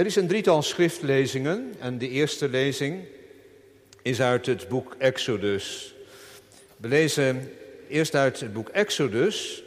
Er 0.00 0.06
is 0.06 0.16
een 0.16 0.28
drietal 0.28 0.62
schriftlezingen 0.62 1.74
en 1.78 1.98
de 1.98 2.08
eerste 2.08 2.48
lezing 2.48 3.04
is 4.02 4.20
uit 4.20 4.46
het 4.46 4.68
boek 4.68 4.94
Exodus. 4.98 5.94
We 6.76 6.88
lezen 6.88 7.52
eerst 7.88 8.14
uit 8.14 8.40
het 8.40 8.52
boek 8.52 8.68
Exodus 8.68 9.62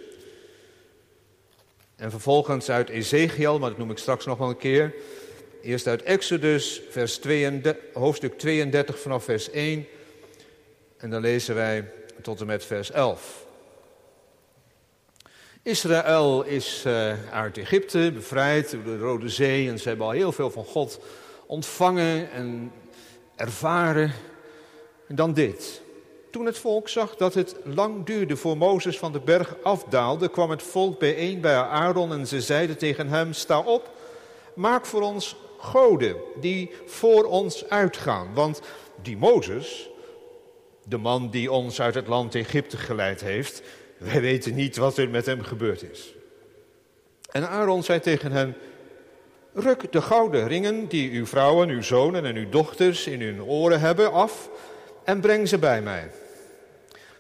en 1.96 2.12
vervolgens 2.12 2.70
uit 2.70 2.90
Ezekiel, 2.90 3.60
maar 3.60 3.70
dat 3.70 3.78
noem 3.78 3.92
ik 3.92 3.98
straks 3.98 4.26
nog 4.26 4.38
wel 4.38 4.50
een 4.50 4.58
keer. 4.58 4.94
Eerst 5.62 5.88
uit 5.88 6.04
Exodus, 6.04 6.82
vers 6.90 7.18
32, 7.18 7.84
hoofdstuk 7.94 8.38
32 8.38 9.00
vanaf 9.00 9.24
vers 9.24 9.50
1 9.50 9.88
en 10.98 11.10
dan 11.10 11.22
lezen 11.22 11.56
wij 11.56 11.92
tot 12.22 12.40
en 12.40 12.48
met 12.48 12.66
vers 12.66 12.92
11. 12.92 13.46
Israël 15.64 16.44
is 16.44 16.84
uh, 16.88 17.14
uit 17.32 17.58
Egypte 17.58 18.12
bevrijd 18.14 18.72
door 18.72 18.84
de 18.84 18.98
Rode 18.98 19.30
Zee 19.30 19.70
en 19.70 19.80
ze 19.80 19.88
hebben 19.88 20.06
al 20.06 20.12
heel 20.12 20.32
veel 20.32 20.50
van 20.50 20.66
God 20.66 21.00
ontvangen 21.46 22.32
en 22.32 22.72
ervaren. 23.36 24.12
En 25.08 25.16
dan 25.16 25.34
dit. 25.34 25.82
Toen 26.32 26.46
het 26.46 26.58
volk 26.58 26.90
zag 26.90 27.16
dat 27.16 27.34
het 27.34 27.56
lang 27.64 28.06
duurde 28.06 28.36
voor 28.36 28.58
Mozes 28.58 28.98
van 28.98 29.12
de 29.12 29.20
berg 29.20 29.56
afdaalde, 29.64 30.30
kwam 30.30 30.50
het 30.50 30.64
volk 30.64 31.00
bijeen 31.00 31.42
bij 31.42 31.56
Aaron 31.56 32.12
en 32.12 32.28
ze 32.28 32.42
zeiden 32.42 32.78
tegen 32.78 33.08
hem, 33.08 33.34
sta 33.34 33.60
op, 33.60 33.92
maak 34.56 34.86
voor 34.86 35.02
ons 35.02 35.36
goden 35.58 36.16
die 36.40 36.72
voor 36.86 37.24
ons 37.24 37.70
uitgaan. 37.70 38.34
Want 38.34 38.62
die 39.02 39.18
Mozes, 39.18 39.90
de 40.88 40.98
man 40.98 41.30
die 41.30 41.52
ons 41.52 41.82
uit 41.82 41.96
het 41.96 42.08
land 42.08 42.36
Egypte 42.36 42.78
geleid 42.78 43.22
heeft, 43.22 43.62
wij 44.04 44.22
weten 44.22 44.56
niet 44.56 44.78
wat 44.78 44.98
er 44.98 45.10
met 45.10 45.26
hem 45.26 45.42
gebeurd 45.42 45.92
is. 45.92 46.16
En 47.32 47.50
Aaron 47.50 47.84
zei 47.84 48.00
tegen 48.00 48.32
hen, 48.32 48.56
ruk 49.54 49.92
de 49.92 50.02
gouden 50.02 50.48
ringen 50.48 50.88
die 50.88 51.12
uw 51.12 51.26
vrouwen, 51.26 51.70
uw 51.70 51.82
zonen 51.82 52.26
en 52.26 52.36
uw 52.36 52.50
dochters 52.50 53.08
in 53.08 53.22
hun 53.22 53.44
oren 53.44 53.80
hebben 53.80 54.12
af 54.12 54.50
en 55.04 55.20
breng 55.20 55.48
ze 55.48 55.58
bij 55.58 55.82
mij. 55.82 56.12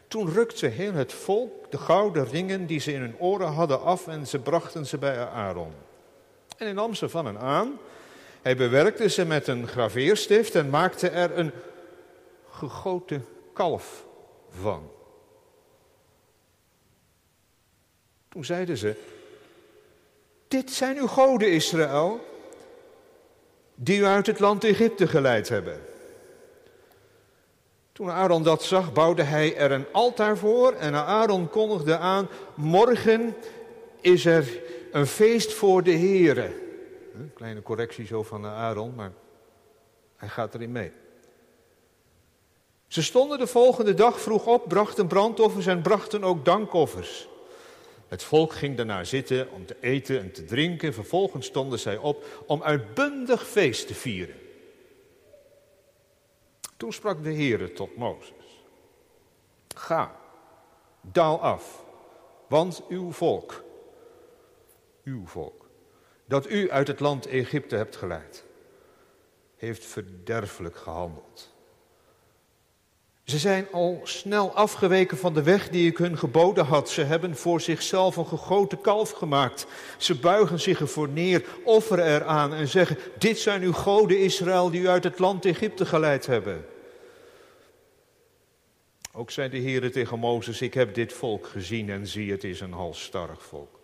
Toen 0.07 0.33
rukte 0.33 0.67
heel 0.67 0.93
het 0.93 1.13
volk 1.13 1.71
de 1.71 1.77
gouden 1.77 2.29
ringen 2.29 2.65
die 2.65 2.79
ze 2.79 2.93
in 2.93 3.01
hun 3.01 3.19
oren 3.19 3.47
hadden 3.47 3.81
af 3.81 4.07
en 4.07 4.27
ze 4.27 4.39
brachten 4.39 4.85
ze 4.85 4.97
bij 4.97 5.27
Aaron. 5.27 5.73
En 6.57 6.65
hij 6.65 6.73
nam 6.73 6.93
ze 6.93 7.09
van 7.09 7.25
hen 7.25 7.39
aan. 7.39 7.79
Hij 8.41 8.55
bewerkte 8.55 9.09
ze 9.09 9.25
met 9.25 9.47
een 9.47 9.67
graveerstift 9.67 10.55
en 10.55 10.69
maakte 10.69 11.09
er 11.09 11.37
een 11.37 11.51
gegoten 12.49 13.25
kalf 13.53 14.05
van. 14.49 14.92
Toen 18.33 18.45
zeiden 18.45 18.77
ze, 18.77 18.95
dit 20.47 20.71
zijn 20.71 20.97
uw 20.97 21.07
goden 21.07 21.51
Israël, 21.51 22.19
die 23.75 23.99
u 23.99 24.05
uit 24.05 24.25
het 24.25 24.39
land 24.39 24.63
Egypte 24.63 25.07
geleid 25.07 25.49
hebben. 25.49 25.81
Toen 27.91 28.09
Aaron 28.09 28.43
dat 28.43 28.63
zag, 28.63 28.93
bouwde 28.93 29.23
hij 29.23 29.55
er 29.57 29.71
een 29.71 29.85
altaar 29.91 30.37
voor 30.37 30.73
en 30.73 30.95
Aaron 30.95 31.49
kondigde 31.49 31.97
aan, 31.97 32.27
morgen 32.55 33.35
is 34.01 34.25
er 34.25 34.61
een 34.91 35.07
feest 35.07 35.53
voor 35.53 35.83
de 35.83 35.97
Here. 35.97 36.53
Een 37.15 37.31
kleine 37.33 37.61
correctie 37.61 38.05
zo 38.05 38.23
van 38.23 38.45
Aaron, 38.45 38.95
maar 38.95 39.11
hij 40.15 40.29
gaat 40.29 40.53
erin 40.53 40.71
mee. 40.71 40.91
Ze 42.87 43.03
stonden 43.03 43.37
de 43.37 43.47
volgende 43.47 43.93
dag 43.93 44.19
vroeg 44.19 44.45
op, 44.45 44.67
brachten 44.67 45.07
brandoffers 45.07 45.65
en 45.65 45.81
brachten 45.81 46.23
ook 46.23 46.45
dankoffers. 46.45 47.31
Het 48.13 48.23
volk 48.23 48.53
ging 48.53 48.77
daarna 48.77 49.03
zitten 49.03 49.51
om 49.51 49.65
te 49.65 49.75
eten 49.79 50.19
en 50.19 50.31
te 50.31 50.45
drinken. 50.45 50.93
Vervolgens 50.93 51.45
stonden 51.45 51.79
zij 51.79 51.97
op 51.97 52.25
om 52.45 52.63
uitbundig 52.63 53.47
feest 53.47 53.87
te 53.87 53.93
vieren. 53.93 54.35
Toen 56.77 56.93
sprak 56.93 57.23
de 57.23 57.33
Heere 57.33 57.71
tot 57.71 57.95
Mozes. 57.95 58.63
Ga, 59.75 60.19
daal 61.01 61.41
af, 61.41 61.85
want 62.47 62.83
uw 62.89 63.11
volk, 63.11 63.63
uw 65.03 65.25
volk, 65.25 65.69
dat 66.25 66.49
u 66.49 66.71
uit 66.71 66.87
het 66.87 66.99
land 66.99 67.25
Egypte 67.25 67.75
hebt 67.75 67.95
geleid, 67.95 68.43
heeft 69.55 69.85
verderfelijk 69.85 70.75
gehandeld. 70.75 71.52
Ze 73.23 73.37
zijn 73.37 73.67
al 73.71 74.01
snel 74.03 74.53
afgeweken 74.53 75.17
van 75.17 75.33
de 75.33 75.43
weg 75.43 75.69
die 75.69 75.89
ik 75.89 75.97
hun 75.97 76.17
geboden 76.17 76.65
had. 76.65 76.89
Ze 76.89 77.03
hebben 77.03 77.35
voor 77.35 77.61
zichzelf 77.61 78.15
een 78.15 78.27
gegoten 78.27 78.81
kalf 78.81 79.11
gemaakt. 79.11 79.67
Ze 79.97 80.15
buigen 80.15 80.59
zich 80.59 80.79
ervoor 80.79 81.09
neer, 81.09 81.45
offeren 81.63 82.05
eraan 82.05 82.53
en 82.53 82.67
zeggen: 82.67 82.97
Dit 83.17 83.39
zijn 83.39 83.61
uw 83.61 83.73
goden 83.73 84.19
Israël 84.19 84.69
die 84.69 84.81
u 84.81 84.87
uit 84.87 85.03
het 85.03 85.19
land 85.19 85.45
Egypte 85.45 85.85
geleid 85.85 86.25
hebben. 86.25 86.65
Ook 89.11 89.31
zei 89.31 89.49
de 89.49 89.57
Heer 89.57 89.91
tegen 89.91 90.19
Mozes: 90.19 90.61
Ik 90.61 90.73
heb 90.73 90.93
dit 90.93 91.13
volk 91.13 91.47
gezien 91.47 91.89
en 91.89 92.07
zie, 92.07 92.31
het 92.31 92.43
is 92.43 92.59
een 92.59 92.73
halstarrig 92.73 93.43
volk. 93.43 93.79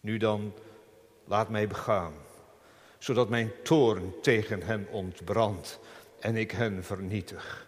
Nu 0.00 0.16
dan, 0.16 0.52
laat 1.24 1.48
mij 1.48 1.68
begaan, 1.68 2.14
zodat 2.98 3.28
mijn 3.28 3.52
toorn 3.62 4.14
tegen 4.22 4.62
hen 4.62 4.86
ontbrandt 4.90 5.78
en 6.20 6.36
ik 6.36 6.50
hen 6.50 6.84
vernietig, 6.84 7.66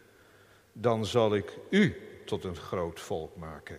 dan 0.72 1.06
zal 1.06 1.34
ik 1.34 1.52
u 1.70 1.96
tot 2.24 2.44
een 2.44 2.56
groot 2.56 3.00
volk 3.00 3.36
maken. 3.36 3.78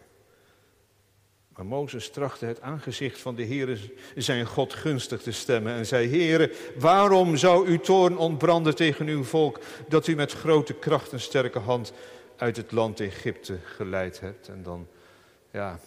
Maar 1.56 1.66
Mozes 1.66 2.10
trachtte 2.10 2.46
het 2.46 2.62
aangezicht 2.62 3.20
van 3.20 3.36
de 3.36 3.44
Heer 3.44 3.92
zijn 4.16 4.46
God 4.46 4.74
gunstig 4.74 5.22
te 5.22 5.32
stemmen 5.32 5.74
en 5.74 5.86
zei, 5.86 6.10
Heere, 6.10 6.52
waarom 6.78 7.38
zou 7.38 7.68
uw 7.68 7.80
toorn 7.80 8.18
ontbranden 8.18 8.76
tegen 8.76 9.08
uw 9.08 9.24
volk, 9.24 9.60
dat 9.88 10.08
u 10.08 10.16
met 10.16 10.32
grote 10.32 10.74
kracht 10.74 11.12
en 11.12 11.20
sterke 11.20 11.60
hand 11.60 11.94
uit 12.38 12.58
het 12.58 12.72
land 12.72 13.00
Egypte 13.00 13.58
geleid 13.64 14.20
hebt? 14.20 14.48
En 14.48 14.64
dan, 14.64 14.88
ja, 15.52 15.80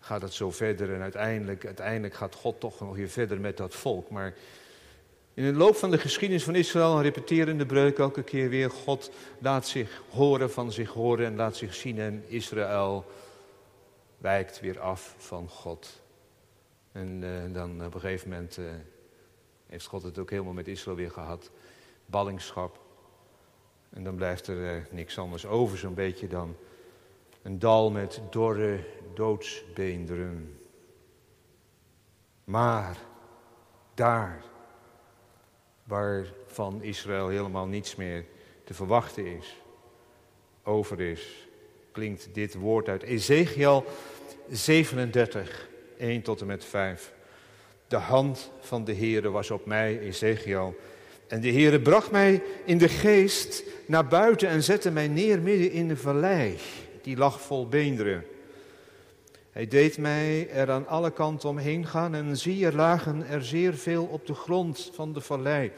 gaat 0.00 0.22
het 0.22 0.32
zo 0.32 0.50
verder 0.50 0.94
en 0.94 1.00
uiteindelijk, 1.00 1.66
uiteindelijk 1.66 2.14
gaat 2.14 2.34
God 2.34 2.60
toch 2.60 2.80
nog 2.80 2.96
weer 2.96 3.08
verder 3.08 3.40
met 3.40 3.56
dat 3.56 3.74
volk. 3.74 4.10
Maar 4.10 4.34
in 5.34 5.44
de 5.44 5.52
loop 5.52 5.76
van 5.76 5.90
de 5.90 5.98
geschiedenis 5.98 6.44
van 6.44 6.54
Israël, 6.54 6.96
een 6.96 7.02
repeterende 7.02 7.66
breuk 7.66 7.98
elke 7.98 8.22
keer 8.22 8.48
weer. 8.48 8.70
God 8.70 9.10
laat 9.38 9.68
zich 9.68 10.02
horen 10.10 10.50
van 10.50 10.72
zich 10.72 10.90
horen 10.90 11.26
en 11.26 11.36
laat 11.36 11.56
zich 11.56 11.74
zien. 11.74 11.98
En 11.98 12.24
Israël 12.26 13.04
wijkt 14.18 14.60
weer 14.60 14.80
af 14.80 15.14
van 15.18 15.48
God. 15.48 16.00
En 16.92 17.22
uh, 17.22 17.54
dan 17.54 17.84
op 17.84 17.94
een 17.94 18.00
gegeven 18.00 18.28
moment 18.28 18.58
uh, 18.58 18.70
heeft 19.66 19.86
God 19.86 20.02
het 20.02 20.18
ook 20.18 20.30
helemaal 20.30 20.52
met 20.52 20.68
Israël 20.68 20.96
weer 20.96 21.10
gehad. 21.10 21.50
Ballingschap. 22.06 22.80
En 23.90 24.04
dan 24.04 24.14
blijft 24.14 24.46
er 24.46 24.76
uh, 24.76 24.82
niks 24.90 25.18
anders 25.18 25.46
over, 25.46 25.78
zo'n 25.78 25.94
beetje 25.94 26.26
dan 26.26 26.56
een 27.42 27.58
dal 27.58 27.90
met 27.90 28.20
dorre 28.30 28.84
doodsbeenderen. 29.14 30.58
Maar 32.44 32.98
daar 33.94 34.44
waarvan 35.90 36.82
Israël 36.82 37.28
helemaal 37.28 37.66
niets 37.66 37.96
meer 37.96 38.24
te 38.64 38.74
verwachten 38.74 39.26
is, 39.26 39.56
over 40.62 41.00
is, 41.00 41.48
klinkt 41.92 42.28
dit 42.32 42.54
woord 42.54 42.88
uit 42.88 43.02
Ezekiel 43.02 43.84
37, 44.50 45.68
1 45.98 46.22
tot 46.22 46.40
en 46.40 46.46
met 46.46 46.64
5. 46.64 47.12
De 47.88 47.96
hand 47.96 48.50
van 48.60 48.84
de 48.84 48.94
Heere 48.94 49.30
was 49.30 49.50
op 49.50 49.66
mij, 49.66 49.98
Ezekiel. 49.98 50.76
En 51.28 51.40
de 51.40 51.52
Heere 51.52 51.80
bracht 51.80 52.10
mij 52.10 52.42
in 52.64 52.78
de 52.78 52.88
geest 52.88 53.64
naar 53.86 54.06
buiten 54.06 54.48
en 54.48 54.62
zette 54.62 54.90
mij 54.90 55.08
neer 55.08 55.40
midden 55.40 55.70
in 55.70 55.88
de 55.88 55.96
vallei. 55.96 56.56
Die 57.02 57.16
lag 57.16 57.40
vol 57.40 57.68
beenderen. 57.68 58.24
Hij 59.50 59.66
deed 59.66 59.98
mij 59.98 60.50
er 60.50 60.70
aan 60.70 60.86
alle 60.86 61.12
kanten 61.12 61.48
omheen 61.48 61.86
gaan 61.86 62.14
en 62.14 62.36
zie, 62.36 62.66
er 62.66 62.74
lagen 62.74 63.26
er 63.26 63.44
zeer 63.44 63.74
veel 63.74 64.04
op 64.04 64.26
de 64.26 64.34
grond 64.34 64.90
van 64.92 65.12
de 65.12 65.20
vallei. 65.20 65.72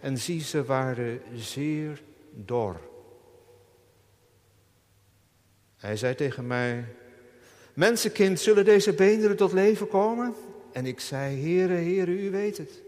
En 0.00 0.18
zie, 0.18 0.42
ze 0.42 0.64
waren 0.64 1.20
zeer 1.34 2.02
dor. 2.34 2.80
Hij 5.76 5.96
zei 5.96 6.14
tegen 6.14 6.46
mij, 6.46 6.84
mensenkind, 7.74 8.40
zullen 8.40 8.64
deze 8.64 8.92
beenderen 8.92 9.36
tot 9.36 9.52
leven 9.52 9.88
komen? 9.88 10.34
En 10.72 10.86
ik 10.86 11.00
zei, 11.00 11.42
Heere, 11.42 11.72
Heere, 11.72 12.10
u 12.10 12.30
weet 12.30 12.58
het. 12.58 12.82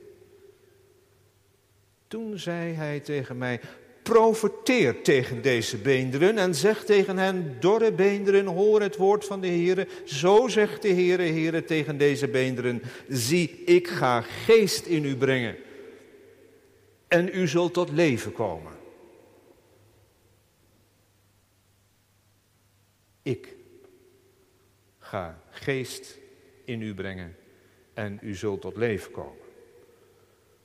Toen 2.08 2.38
zei 2.38 2.72
hij 2.72 3.00
tegen 3.00 3.38
mij, 3.38 3.60
profeteer 4.10 5.02
tegen 5.02 5.42
deze 5.42 5.76
beenderen 5.76 6.38
en 6.38 6.54
zeg 6.54 6.84
tegen 6.84 7.18
hen, 7.18 7.56
dorre 7.60 7.92
beenderen, 7.92 8.46
hoor 8.46 8.80
het 8.80 8.96
woord 8.96 9.24
van 9.24 9.40
de 9.40 9.46
Heere. 9.46 9.88
Zo 10.04 10.48
zegt 10.48 10.82
de 10.82 10.88
Heere, 10.88 11.22
Heere 11.22 11.64
tegen 11.64 11.98
deze 11.98 12.28
beenderen, 12.28 12.82
zie, 13.08 13.64
ik 13.64 13.88
ga 13.88 14.20
geest 14.20 14.86
in 14.86 15.04
u 15.04 15.16
brengen 15.16 15.56
en 17.08 17.30
u 17.32 17.48
zult 17.48 17.74
tot 17.74 17.90
leven 17.90 18.32
komen. 18.32 18.72
Ik 23.22 23.56
ga 24.98 25.42
geest 25.50 26.18
in 26.64 26.82
u 26.82 26.94
brengen 26.94 27.36
en 27.94 28.18
u 28.22 28.34
zult 28.34 28.60
tot 28.60 28.76
leven 28.76 29.10
komen. 29.12 29.44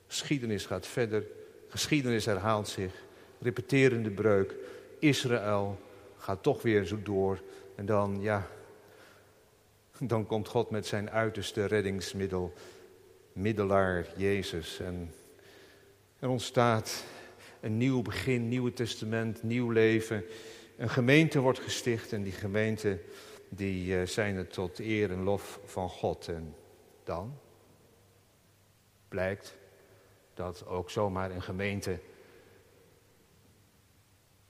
Geschiedenis 0.06 0.66
gaat 0.66 0.86
verder. 0.86 1.26
Geschiedenis 1.68 2.24
herhaalt 2.24 2.68
zich. 2.68 3.04
Repeterende 3.38 4.10
breuk. 4.10 4.54
Israël 4.98 5.78
gaat 6.16 6.42
toch 6.42 6.62
weer 6.62 6.84
zo 6.84 7.02
door. 7.02 7.42
En 7.74 7.86
dan, 7.86 8.20
ja, 8.20 8.48
dan 9.98 10.26
komt 10.26 10.48
God 10.48 10.70
met 10.70 10.86
zijn 10.86 11.10
uiterste 11.10 11.64
reddingsmiddel, 11.64 12.52
middelaar 13.32 14.06
Jezus. 14.16 14.80
En 14.80 15.14
er 16.18 16.28
ontstaat 16.28 17.04
een 17.60 17.76
nieuw 17.76 18.02
begin, 18.02 18.48
nieuw 18.48 18.72
testament, 18.72 19.42
nieuw 19.42 19.70
leven. 19.70 20.24
Een 20.76 20.90
gemeente 20.90 21.40
wordt 21.40 21.58
gesticht 21.58 22.12
en 22.12 22.22
die 22.22 22.32
gemeente 22.32 22.98
die 23.48 23.98
eh, 23.98 24.06
zijn 24.06 24.36
het 24.36 24.52
tot 24.52 24.78
eer 24.78 25.10
en 25.10 25.22
lof 25.22 25.60
van 25.64 25.88
God. 25.88 26.28
En 26.28 26.54
dan 27.04 27.38
blijkt 29.08 29.56
dat 30.34 30.66
ook 30.66 30.90
zomaar 30.90 31.30
een 31.30 31.42
gemeente. 31.42 31.98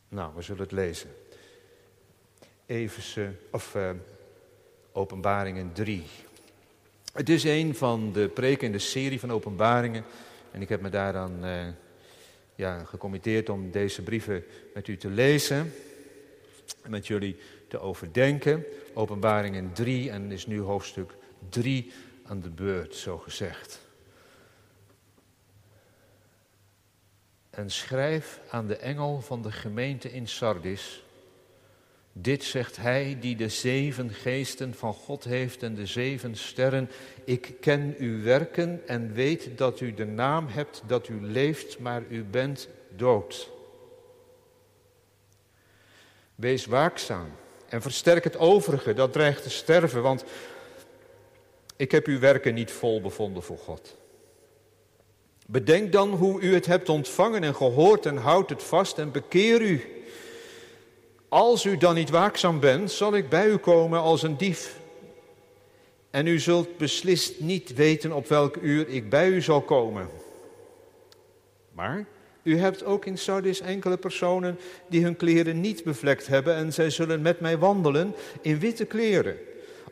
Nou, 0.08 0.32
we 0.34 0.42
zullen 0.42 0.62
het 0.62 0.72
lezen. 0.72 1.10
Everse, 2.66 3.32
of 3.50 3.74
uh, 3.74 3.90
Openbaringen 4.92 5.72
3. 5.72 6.02
Het 7.12 7.28
is 7.28 7.44
een 7.44 7.74
van 7.74 8.12
de 8.12 8.28
preken 8.28 8.66
in 8.66 8.72
de 8.72 8.78
serie 8.78 9.20
van 9.20 9.32
Openbaringen. 9.32 10.04
En 10.50 10.62
ik 10.62 10.68
heb 10.68 10.80
me 10.80 10.88
daaraan 10.88 11.44
uh, 11.44 11.66
ja, 12.54 12.84
gecommitteerd 12.84 13.48
om 13.48 13.70
deze 13.70 14.02
brieven 14.02 14.44
met 14.74 14.88
u 14.88 14.96
te 14.96 15.08
lezen. 15.08 15.72
En 16.82 16.90
met 16.90 17.06
jullie 17.06 17.36
te 17.68 17.78
overdenken. 17.78 18.64
Openbaringen 18.94 19.72
3 19.72 20.10
en 20.10 20.32
is 20.32 20.46
nu 20.46 20.60
hoofdstuk 20.60 21.14
3 21.48 21.92
aan 22.22 22.40
de 22.40 22.50
beurt, 22.50 22.94
zo 22.94 23.18
gezegd. 23.18 23.85
En 27.56 27.70
schrijf 27.70 28.40
aan 28.50 28.66
de 28.66 28.76
engel 28.76 29.20
van 29.20 29.42
de 29.42 29.52
gemeente 29.52 30.12
in 30.12 30.28
Sardis. 30.28 31.04
Dit 32.12 32.44
zegt 32.44 32.76
hij 32.76 33.16
die 33.20 33.36
de 33.36 33.48
zeven 33.48 34.10
geesten 34.10 34.74
van 34.74 34.94
God 34.94 35.24
heeft 35.24 35.62
en 35.62 35.74
de 35.74 35.86
zeven 35.86 36.36
sterren. 36.36 36.90
Ik 37.24 37.54
ken 37.60 37.94
uw 37.98 38.22
werken 38.22 38.82
en 38.86 39.12
weet 39.12 39.58
dat 39.58 39.80
u 39.80 39.94
de 39.94 40.04
naam 40.04 40.46
hebt, 40.48 40.82
dat 40.86 41.08
u 41.08 41.20
leeft, 41.20 41.78
maar 41.78 42.02
u 42.08 42.24
bent 42.24 42.68
dood. 42.88 43.50
Wees 46.34 46.66
waakzaam 46.66 47.30
en 47.68 47.82
versterk 47.82 48.24
het 48.24 48.36
overige 48.36 48.94
dat 48.94 49.12
dreigt 49.12 49.42
te 49.42 49.50
sterven, 49.50 50.02
want 50.02 50.24
ik 51.76 51.90
heb 51.90 52.06
uw 52.06 52.18
werken 52.18 52.54
niet 52.54 52.70
vol 52.70 53.00
bevonden 53.00 53.42
voor 53.42 53.58
God. 53.58 53.96
Bedenk 55.46 55.92
dan 55.92 56.10
hoe 56.10 56.40
u 56.40 56.54
het 56.54 56.66
hebt 56.66 56.88
ontvangen 56.88 57.42
en 57.42 57.54
gehoord 57.54 58.06
en 58.06 58.16
houd 58.16 58.50
het 58.50 58.62
vast 58.62 58.98
en 58.98 59.10
bekeer 59.10 59.60
u. 59.60 59.84
Als 61.28 61.64
u 61.64 61.76
dan 61.76 61.94
niet 61.94 62.10
waakzaam 62.10 62.60
bent, 62.60 62.90
zal 62.90 63.14
ik 63.14 63.28
bij 63.28 63.48
u 63.48 63.56
komen 63.56 64.00
als 64.00 64.22
een 64.22 64.36
dief. 64.36 64.78
En 66.10 66.26
u 66.26 66.38
zult 66.38 66.76
beslist 66.76 67.40
niet 67.40 67.74
weten 67.74 68.12
op 68.12 68.28
welk 68.28 68.56
uur 68.56 68.88
ik 68.88 69.10
bij 69.10 69.28
u 69.28 69.40
zal 69.40 69.60
komen. 69.60 70.08
Maar 71.72 72.06
u 72.42 72.58
hebt 72.58 72.84
ook 72.84 73.04
in 73.04 73.18
Sardis 73.18 73.60
enkele 73.60 73.96
personen 73.96 74.58
die 74.88 75.02
hun 75.02 75.16
kleren 75.16 75.60
niet 75.60 75.84
bevlekt 75.84 76.26
hebben 76.26 76.54
en 76.54 76.72
zij 76.72 76.90
zullen 76.90 77.22
met 77.22 77.40
mij 77.40 77.58
wandelen 77.58 78.14
in 78.40 78.58
witte 78.58 78.84
kleren, 78.84 79.36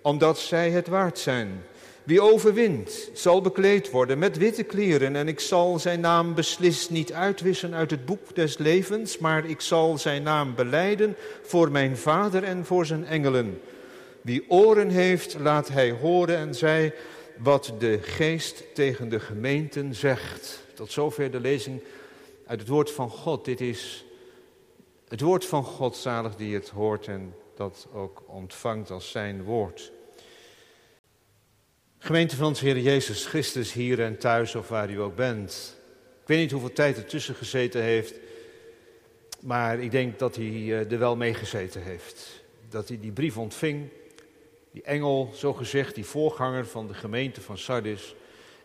omdat 0.02 0.38
zij 0.38 0.70
het 0.70 0.86
waard 0.86 1.18
zijn. 1.18 1.64
Wie 2.04 2.20
overwint, 2.20 3.10
zal 3.12 3.40
bekleed 3.40 3.90
worden 3.90 4.18
met 4.18 4.36
witte 4.36 4.62
kleren 4.62 5.16
en 5.16 5.28
ik 5.28 5.40
zal 5.40 5.78
zijn 5.78 6.00
naam 6.00 6.34
beslist 6.34 6.90
niet 6.90 7.12
uitwissen 7.12 7.74
uit 7.74 7.90
het 7.90 8.04
boek 8.04 8.34
des 8.34 8.58
levens, 8.58 9.18
maar 9.18 9.44
ik 9.44 9.60
zal 9.60 9.98
zijn 9.98 10.22
naam 10.22 10.54
beleiden 10.54 11.16
voor 11.42 11.70
mijn 11.70 11.96
vader 11.96 12.44
en 12.44 12.64
voor 12.64 12.86
zijn 12.86 13.06
engelen. 13.06 13.60
Wie 14.20 14.44
oren 14.48 14.88
heeft, 14.88 15.36
laat 15.38 15.68
hij 15.68 15.90
horen 15.90 16.36
en 16.36 16.54
zij 16.54 16.94
wat 17.36 17.72
de 17.78 17.98
geest 18.02 18.74
tegen 18.74 19.08
de 19.08 19.20
gemeenten 19.20 19.94
zegt. 19.94 20.64
Tot 20.74 20.92
zover 20.92 21.30
de 21.30 21.40
lezing 21.40 21.80
uit 22.46 22.60
het 22.60 22.68
woord 22.68 22.90
van 22.90 23.10
God. 23.10 23.44
Dit 23.44 23.60
is 23.60 24.04
het 25.08 25.20
woord 25.20 25.44
van 25.44 25.64
God 25.64 25.96
zalig 25.96 26.36
die 26.36 26.54
het 26.54 26.68
hoort 26.68 27.06
en 27.06 27.34
dat 27.54 27.86
ook 27.92 28.22
ontvangt 28.26 28.90
als 28.90 29.10
zijn 29.10 29.42
woord. 29.42 29.92
Gemeente 32.04 32.36
van 32.36 32.46
onze 32.46 32.64
Heer 32.64 32.78
Jezus 32.78 33.26
Christus, 33.26 33.72
hier 33.72 34.00
en 34.00 34.18
thuis 34.18 34.54
of 34.54 34.68
waar 34.68 34.90
u 34.90 35.00
ook 35.00 35.16
bent. 35.16 35.76
Ik 36.20 36.28
weet 36.28 36.38
niet 36.38 36.50
hoeveel 36.50 36.72
tijd 36.72 36.96
er 36.96 37.04
tussen 37.04 37.34
gezeten 37.34 37.82
heeft, 37.82 38.14
maar 39.40 39.78
ik 39.78 39.90
denk 39.90 40.18
dat 40.18 40.36
hij 40.36 40.44
eh, 40.44 40.92
er 40.92 40.98
wel 40.98 41.16
mee 41.16 41.34
gezeten 41.34 41.82
heeft. 41.82 42.44
Dat 42.68 42.88
hij 42.88 42.98
die 43.00 43.12
brief 43.12 43.38
ontving, 43.38 43.88
die 44.70 44.82
engel, 44.82 45.32
zo 45.34 45.52
gezegd, 45.52 45.94
die 45.94 46.04
voorganger 46.04 46.66
van 46.66 46.86
de 46.86 46.94
gemeente 46.94 47.40
van 47.40 47.58
Sardis. 47.58 48.14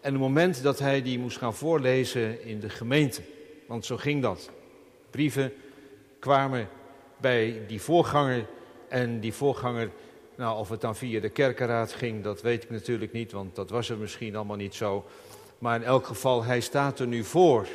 En 0.01 0.11
het 0.11 0.21
moment 0.21 0.63
dat 0.63 0.79
hij 0.79 1.01
die 1.01 1.19
moest 1.19 1.37
gaan 1.37 1.55
voorlezen 1.55 2.43
in 2.43 2.59
de 2.59 2.69
gemeente. 2.69 3.21
Want 3.65 3.85
zo 3.85 3.97
ging 3.97 4.21
dat. 4.21 4.49
Brieven 5.09 5.53
kwamen 6.19 6.69
bij 7.17 7.61
die 7.67 7.81
voorganger 7.81 8.45
en 8.87 9.19
die 9.19 9.33
voorganger, 9.33 9.89
nou 10.39 10.57
of 10.57 10.69
het 10.69 10.81
dan 10.81 10.95
via 10.95 11.19
de 11.19 11.29
kerkenraad 11.29 11.91
ging, 11.91 12.23
dat 12.23 12.41
weet 12.41 12.63
ik 12.63 12.69
natuurlijk 12.69 13.11
niet, 13.11 13.31
want 13.31 13.55
dat 13.55 13.69
was 13.69 13.89
er 13.89 13.97
misschien 13.97 14.35
allemaal 14.35 14.57
niet 14.57 14.75
zo. 14.75 15.05
Maar 15.57 15.75
in 15.75 15.83
elk 15.83 16.05
geval, 16.05 16.43
hij 16.43 16.59
staat 16.59 16.99
er 16.99 17.07
nu 17.07 17.23
voor. 17.23 17.67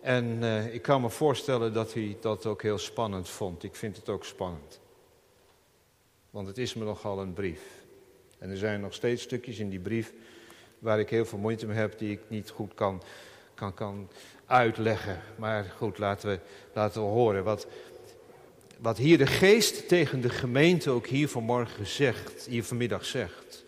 En 0.00 0.24
uh, 0.24 0.74
ik 0.74 0.82
kan 0.82 1.00
me 1.00 1.10
voorstellen 1.10 1.72
dat 1.72 1.94
hij 1.94 2.16
dat 2.20 2.46
ook 2.46 2.62
heel 2.62 2.78
spannend 2.78 3.28
vond. 3.28 3.62
Ik 3.62 3.76
vind 3.76 3.96
het 3.96 4.08
ook 4.08 4.24
spannend. 4.24 4.80
Want 6.30 6.46
het 6.46 6.58
is 6.58 6.74
me 6.74 6.84
nogal 6.84 7.20
een 7.20 7.32
brief. 7.32 7.62
En 8.38 8.50
er 8.50 8.56
zijn 8.56 8.80
nog 8.80 8.94
steeds 8.94 9.22
stukjes 9.22 9.58
in 9.58 9.68
die 9.68 9.80
brief 9.80 10.12
waar 10.78 10.98
ik 10.98 11.10
heel 11.10 11.24
veel 11.24 11.38
moeite 11.38 11.66
mee 11.66 11.76
heb, 11.76 11.98
die 11.98 12.12
ik 12.12 12.20
niet 12.28 12.50
goed 12.50 12.74
kan, 12.74 13.02
kan, 13.54 13.74
kan 13.74 14.08
uitleggen. 14.46 15.20
Maar 15.36 15.64
goed, 15.76 15.98
laten 15.98 16.28
we, 16.28 16.38
laten 16.72 17.02
we 17.02 17.08
horen 17.08 17.44
wat, 17.44 17.66
wat 18.78 18.96
hier 18.96 19.18
de 19.18 19.26
geest 19.26 19.88
tegen 19.88 20.20
de 20.20 20.28
gemeente 20.28 20.90
ook 20.90 21.06
hier 21.06 21.28
vanmorgen 21.28 21.86
zegt, 21.86 22.46
hier 22.46 22.64
vanmiddag 22.64 23.04
zegt. 23.04 23.64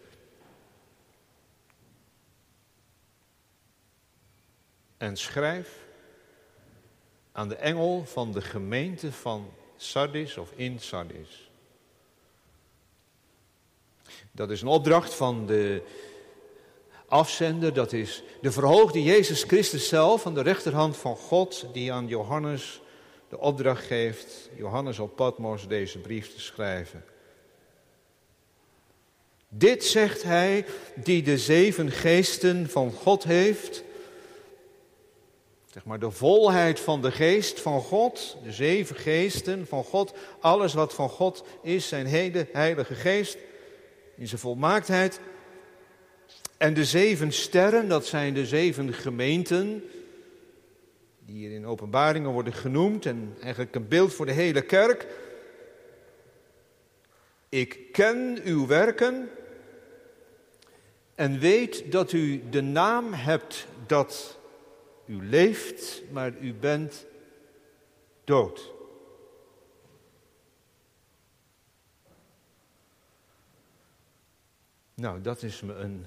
En 4.96 5.16
schrijf 5.16 5.78
aan 7.32 7.48
de 7.48 7.56
engel 7.56 8.04
van 8.06 8.32
de 8.32 8.40
gemeente 8.40 9.12
van 9.12 9.52
Sardis 9.76 10.36
of 10.36 10.52
in 10.54 10.80
Sardis. 10.80 11.50
Dat 14.32 14.50
is 14.50 14.62
een 14.62 14.68
opdracht 14.68 15.14
van 15.14 15.46
de 15.46 15.82
afzender, 17.06 17.74
dat 17.74 17.92
is 17.92 18.22
de 18.40 18.52
verhoogde 18.52 19.02
Jezus 19.02 19.42
Christus 19.42 19.88
zelf 19.88 20.26
aan 20.26 20.34
de 20.34 20.42
rechterhand 20.42 20.96
van 20.96 21.16
God, 21.16 21.66
die 21.72 21.92
aan 21.92 22.06
Johannes 22.06 22.80
de 23.30 23.38
opdracht 23.38 23.86
geeft, 23.86 24.50
Johannes 24.56 24.98
op 24.98 25.16
Patmos, 25.16 25.68
deze 25.68 25.98
brief 25.98 26.34
te 26.34 26.40
schrijven. 26.40 27.04
Dit 29.48 29.84
zegt 29.84 30.22
hij 30.22 30.64
die 30.94 31.22
de 31.22 31.38
zeven 31.38 31.90
geesten 31.90 32.70
van 32.70 32.92
God 32.92 33.24
heeft. 33.24 33.82
Zeg 35.72 35.84
maar 35.84 35.98
de 35.98 36.10
volheid 36.10 36.80
van 36.80 37.02
de 37.02 37.10
geest 37.10 37.60
van 37.60 37.80
God, 37.80 38.36
de 38.42 38.52
zeven 38.52 38.96
geesten 38.96 39.66
van 39.66 39.84
God, 39.84 40.14
alles 40.40 40.74
wat 40.74 40.94
van 40.94 41.08
God 41.08 41.44
is, 41.62 41.88
zijn 41.88 42.06
hele 42.06 42.46
heilige 42.52 42.94
geest, 42.94 43.36
in 44.16 44.28
zijn 44.28 44.40
volmaaktheid. 44.40 45.20
En 46.56 46.74
de 46.74 46.84
zeven 46.84 47.32
sterren, 47.32 47.88
dat 47.88 48.06
zijn 48.06 48.34
de 48.34 48.46
zeven 48.46 48.92
gemeenten, 48.92 49.84
die 51.30 51.38
hier 51.38 51.56
in 51.56 51.66
openbaringen 51.66 52.30
worden 52.30 52.52
genoemd 52.52 53.06
en 53.06 53.36
eigenlijk 53.40 53.74
een 53.74 53.88
beeld 53.88 54.14
voor 54.14 54.26
de 54.26 54.32
hele 54.32 54.62
kerk. 54.62 55.06
Ik 57.48 57.92
ken 57.92 58.40
uw 58.44 58.66
werken 58.66 59.30
en 61.14 61.38
weet 61.38 61.92
dat 61.92 62.12
u 62.12 62.48
de 62.48 62.60
naam 62.60 63.12
hebt 63.12 63.66
dat 63.86 64.38
u 65.06 65.26
leeft, 65.26 66.02
maar 66.10 66.38
u 66.40 66.54
bent 66.54 67.06
dood. 68.24 68.72
Nou, 74.94 75.20
dat 75.20 75.42
is 75.42 75.60
me 75.60 75.74
een 75.74 76.06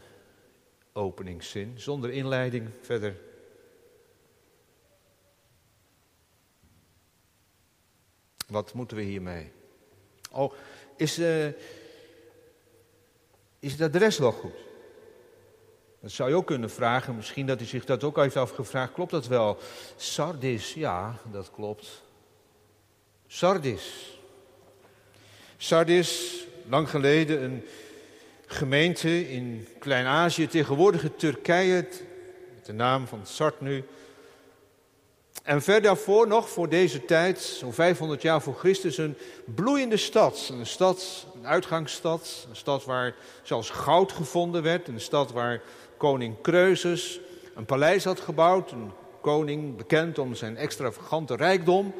openingszin, 0.93 1.73
zonder 1.75 2.09
inleiding 2.09 2.69
verder. 2.81 3.31
Wat 8.53 8.73
moeten 8.73 8.97
we 8.97 9.03
hiermee? 9.03 9.51
Oh, 10.31 10.53
is, 10.95 11.19
uh, 11.19 11.45
is 13.59 13.71
het 13.71 13.81
adres 13.81 14.17
wel 14.17 14.31
goed? 14.31 14.53
Dat 15.99 16.11
zou 16.11 16.29
je 16.29 16.35
ook 16.35 16.45
kunnen 16.45 16.69
vragen, 16.69 17.15
misschien 17.15 17.45
dat 17.45 17.59
hij 17.59 17.67
zich 17.67 17.85
dat 17.85 18.03
ook 18.03 18.15
heeft 18.15 18.35
afgevraagd. 18.35 18.93
Klopt 18.93 19.11
dat 19.11 19.27
wel? 19.27 19.57
Sardis, 19.95 20.73
ja, 20.73 21.17
dat 21.31 21.51
klopt. 21.51 22.03
Sardis. 23.27 24.17
Sardis, 25.57 26.43
lang 26.69 26.89
geleden 26.89 27.43
een 27.43 27.63
gemeente 28.45 29.29
in 29.29 29.67
Klein-Azië, 29.79 30.47
tegenwoordige 30.47 31.15
Turkije, 31.15 31.87
met 32.55 32.65
de 32.65 32.73
naam 32.73 33.07
van 33.07 33.25
Sart 33.25 33.61
nu. 33.61 33.83
En 35.43 35.61
ver 35.61 35.81
daarvoor 35.81 36.27
nog, 36.27 36.49
voor 36.49 36.69
deze 36.69 37.05
tijd, 37.05 37.39
zo'n 37.39 37.73
500 37.73 38.21
jaar 38.21 38.41
voor 38.41 38.55
Christus, 38.55 38.97
een 38.97 39.17
bloeiende 39.45 39.97
stad. 39.97 40.49
Een 40.59 40.65
stad, 40.65 41.27
een 41.35 41.47
uitgangsstad, 41.47 42.47
een 42.49 42.55
stad 42.55 42.85
waar 42.85 43.15
zelfs 43.41 43.69
goud 43.69 44.11
gevonden 44.11 44.63
werd. 44.63 44.87
Een 44.87 45.01
stad 45.01 45.31
waar 45.31 45.61
koning 45.97 46.41
Kreusus 46.41 47.19
een 47.55 47.65
paleis 47.65 48.03
had 48.03 48.19
gebouwd. 48.19 48.71
Een 48.71 48.91
koning 49.21 49.75
bekend 49.75 50.19
om 50.19 50.35
zijn 50.35 50.57
extravagante 50.57 51.35
rijkdom. 51.35 51.93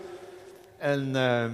En 0.77 1.09
uh, 1.13 1.51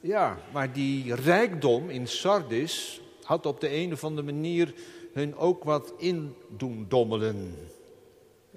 ja, 0.00 0.38
maar 0.52 0.72
die 0.72 1.14
rijkdom 1.14 1.90
in 1.90 2.06
Sardis 2.06 3.00
had 3.22 3.46
op 3.46 3.60
de 3.60 3.74
een 3.74 3.92
of 3.92 4.04
andere 4.04 4.32
manier 4.32 4.74
hun 5.12 5.36
ook 5.36 5.64
wat 5.64 5.92
in 5.98 6.34
dommelen. 6.88 7.54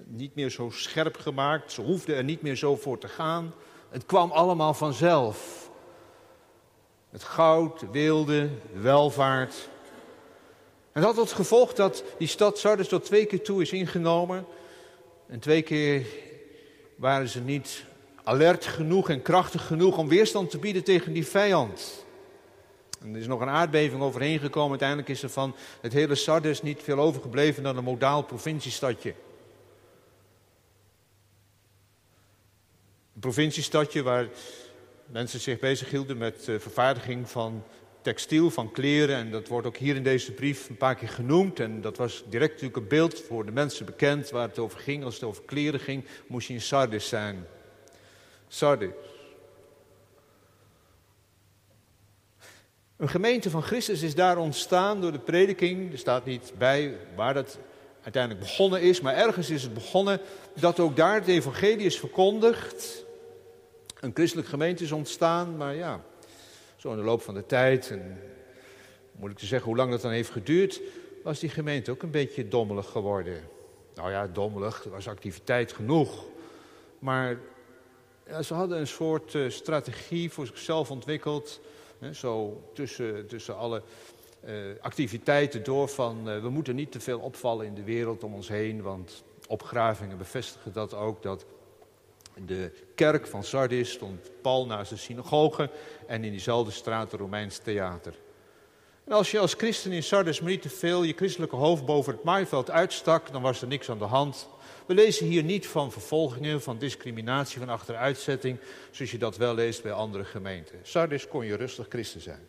Niet 0.06 0.36
meer 0.36 0.50
zo 0.50 0.70
scherp 0.70 1.18
gemaakt, 1.18 1.72
ze 1.72 1.82
hoefden 1.82 2.16
er 2.16 2.24
niet 2.24 2.42
meer 2.42 2.56
zo 2.56 2.76
voor 2.76 2.98
te 2.98 3.08
gaan. 3.08 3.54
Het 3.90 4.06
kwam 4.06 4.32
allemaal 4.32 4.74
vanzelf. 4.74 5.70
Het 7.10 7.24
goud, 7.24 7.80
de 7.80 7.88
wilde, 7.92 8.50
de 8.74 8.80
welvaart. 8.80 9.70
En 10.92 11.02
dat 11.02 11.16
had 11.16 11.26
tot 11.26 11.36
gevolg 11.36 11.74
dat 11.74 12.04
die 12.18 12.28
stad 12.28 12.58
Sardis 12.58 12.88
tot 12.88 13.06
twee 13.06 13.26
keer 13.26 13.44
toe 13.44 13.62
is 13.62 13.72
ingenomen. 13.72 14.46
En 15.28 15.40
twee 15.40 15.62
keer 15.62 16.06
waren 16.96 17.30
ze 17.30 17.42
niet 17.42 17.84
alert 18.24 18.66
genoeg 18.66 19.10
en 19.10 19.22
krachtig 19.22 19.68
genoeg 19.68 19.98
om 19.98 20.08
weerstand 20.08 20.50
te 20.50 20.58
bieden 20.58 20.84
tegen 20.84 21.14
die 21.14 21.28
vijand. 21.28 22.06
En 23.02 23.14
er 23.14 23.20
is 23.20 23.28
nog 23.28 23.42
een 23.42 23.50
aardbeving 23.50 24.02
overheen 24.02 24.40
gekomen. 24.40 24.70
Uiteindelijk 24.70 25.10
is 25.10 25.24
er 25.24 25.30
van 25.30 25.56
het 25.82 25.94
hele 25.94 26.16
Sardis 26.16 26.62
niet 26.62 26.82
veel 26.84 27.00
overgebleven 27.00 27.64
dan 27.64 27.78
een 27.78 27.84
modaal 27.84 28.24
provinciestadje. 28.24 29.14
Een 33.20 33.26
provinciestadje 33.26 34.04
waar 34.04 34.28
mensen 35.06 35.40
zich 35.40 35.60
bezighielden 35.60 36.18
met 36.18 36.46
de 36.46 36.60
vervaardiging 36.60 37.30
van 37.30 37.64
textiel, 38.02 38.50
van 38.50 38.72
kleren. 38.72 39.16
En 39.16 39.32
dat 39.32 39.48
wordt 39.48 39.68
ook 39.68 39.78
hier 39.78 39.96
in 39.96 40.04
deze 40.04 40.32
brief 40.32 40.70
een 40.70 40.78
paar 40.78 40.96
keer 40.96 41.10
genoemd. 41.10 41.60
En 41.60 41.82
dat 41.82 41.98
was 41.98 42.24
direct 42.30 42.52
natuurlijk 42.52 42.78
een 42.78 42.88
beeld 42.88 43.20
voor 43.20 43.46
de 43.46 43.52
mensen 43.52 43.86
bekend 43.86 44.30
waar 44.30 44.48
het 44.48 44.60
over 44.60 44.80
ging. 44.80 45.04
Als 45.04 45.14
het 45.14 45.24
over 45.24 45.44
kleren 45.44 45.80
ging, 45.80 46.06
moest 46.28 46.48
je 46.48 46.54
in 46.54 46.62
Sardis 46.62 47.08
zijn. 47.08 47.48
Sardis. 48.48 48.90
Een 52.98 53.10
gemeente 53.10 53.50
van 53.50 53.64
Christus 53.64 54.02
is 54.02 54.16
daar 54.16 54.38
ontstaan 54.38 55.02
door 55.02 55.12
de 55.12 55.20
prediking. 55.20 55.92
Er 55.92 55.98
staat 55.98 56.26
niet 56.26 56.54
bij 56.58 56.98
waar 57.16 57.34
dat 57.34 57.58
uiteindelijk 58.02 58.44
begonnen 58.44 58.82
is, 58.82 59.02
maar 59.02 59.16
ergens 59.16 59.50
is 59.50 59.64
het 59.64 59.74
begonnen 59.74 60.22
dat 60.60 60.80
ook 60.80 60.96
daar 60.96 61.16
het 61.16 61.28
evangelie 61.28 61.86
is 61.86 62.00
verkondigd. 62.00 63.08
Een 64.00 64.12
christelijke 64.14 64.50
gemeente 64.50 64.84
is 64.84 64.92
ontstaan, 64.92 65.58
maar 65.58 65.76
ja, 65.76 66.04
zo 66.76 66.92
in 66.92 66.98
de 66.98 67.04
loop 67.04 67.22
van 67.22 67.34
de 67.34 67.46
tijd, 67.46 67.90
en 67.90 68.20
moet 69.12 69.32
ik 69.32 69.38
te 69.38 69.46
zeggen 69.46 69.68
hoe 69.68 69.78
lang 69.78 69.92
dat 69.92 70.02
dan 70.02 70.12
heeft 70.12 70.30
geduurd, 70.30 70.82
was 71.24 71.40
die 71.40 71.50
gemeente 71.50 71.92
ook 71.92 72.04
een 72.04 72.12
beetje 72.12 72.48
dommelig 72.48 72.90
geworden. 72.90 73.44
Nou 73.96 74.12
ja, 74.12 74.28
dommelig, 74.28 74.84
er 74.84 74.92
was 74.92 75.08
activiteit 75.08 75.74
genoeg. 75.74 76.26
Maar 77.00 77.38
ze 78.44 78.54
hadden 78.54 78.80
een 78.80 78.88
soort 78.88 79.34
uh, 79.34 79.50
strategie 79.50 80.32
voor 80.32 80.48
zichzelf 80.48 80.92
ontwikkeld 80.92 81.62
zo 82.12 82.64
tussen, 82.74 83.28
tussen 83.28 83.58
alle 83.58 83.82
uh, 84.46 84.54
activiteiten 84.82 85.64
door 85.64 85.88
van 85.88 86.30
uh, 86.30 86.42
we 86.42 86.50
moeten 86.50 86.76
niet 86.76 86.92
te 86.92 87.00
veel 87.00 87.20
opvallen 87.20 87.66
in 87.66 87.74
de 87.74 87.84
wereld 87.84 88.24
om 88.24 88.34
ons 88.34 88.48
heen, 88.48 88.82
want 88.82 89.24
opgravingen 89.48 90.18
bevestigen 90.18 90.74
dat 90.74 90.94
ook, 90.94 91.22
dat 91.24 91.46
de 92.46 92.72
kerk 93.00 93.28
van 93.28 93.44
Sardis 93.44 93.92
stond 93.92 94.32
pal 94.42 94.66
naast 94.66 94.90
de 94.90 94.98
synagoge 94.98 95.70
en 96.08 96.24
in 96.24 96.32
diezelfde 96.32 96.72
straat 96.72 97.14
een 97.14 97.20
Romeins 97.20 97.58
theater. 97.58 98.14
En 99.04 99.12
als 99.12 99.32
je 99.32 99.40
als 99.40 99.54
christen 99.54 99.92
in 99.92 100.04
Sardis 100.04 100.40
maar 100.40 100.50
niet 100.50 100.62
te 100.62 100.70
veel 100.70 101.04
je 101.04 101.14
christelijke 101.14 101.56
hoofd 101.56 101.86
boven 101.86 102.14
het 102.14 102.24
maaiveld 102.24 102.70
uitstak, 102.70 103.32
dan 103.32 103.42
was 103.42 103.62
er 103.62 103.68
niks 103.68 103.90
aan 103.90 103.98
de 103.98 104.06
hand. 104.06 104.48
We 104.86 104.94
lezen 104.94 105.26
hier 105.26 105.44
niet 105.44 105.68
van 105.68 105.92
vervolgingen, 105.92 106.62
van 106.62 106.78
discriminatie, 106.78 107.60
van 107.60 107.70
achteruitzetting, 107.70 108.58
zoals 108.92 109.12
je 109.12 109.18
dat 109.18 109.38
wel 109.38 109.54
leest 109.54 109.84
bij 109.84 109.92
andere 109.92 110.24
gemeenten. 110.24 110.80
Sardis 110.84 111.28
kon 111.28 111.46
je 111.46 111.56
rustig 111.56 111.86
christen 111.90 112.22
zijn. 112.22 112.48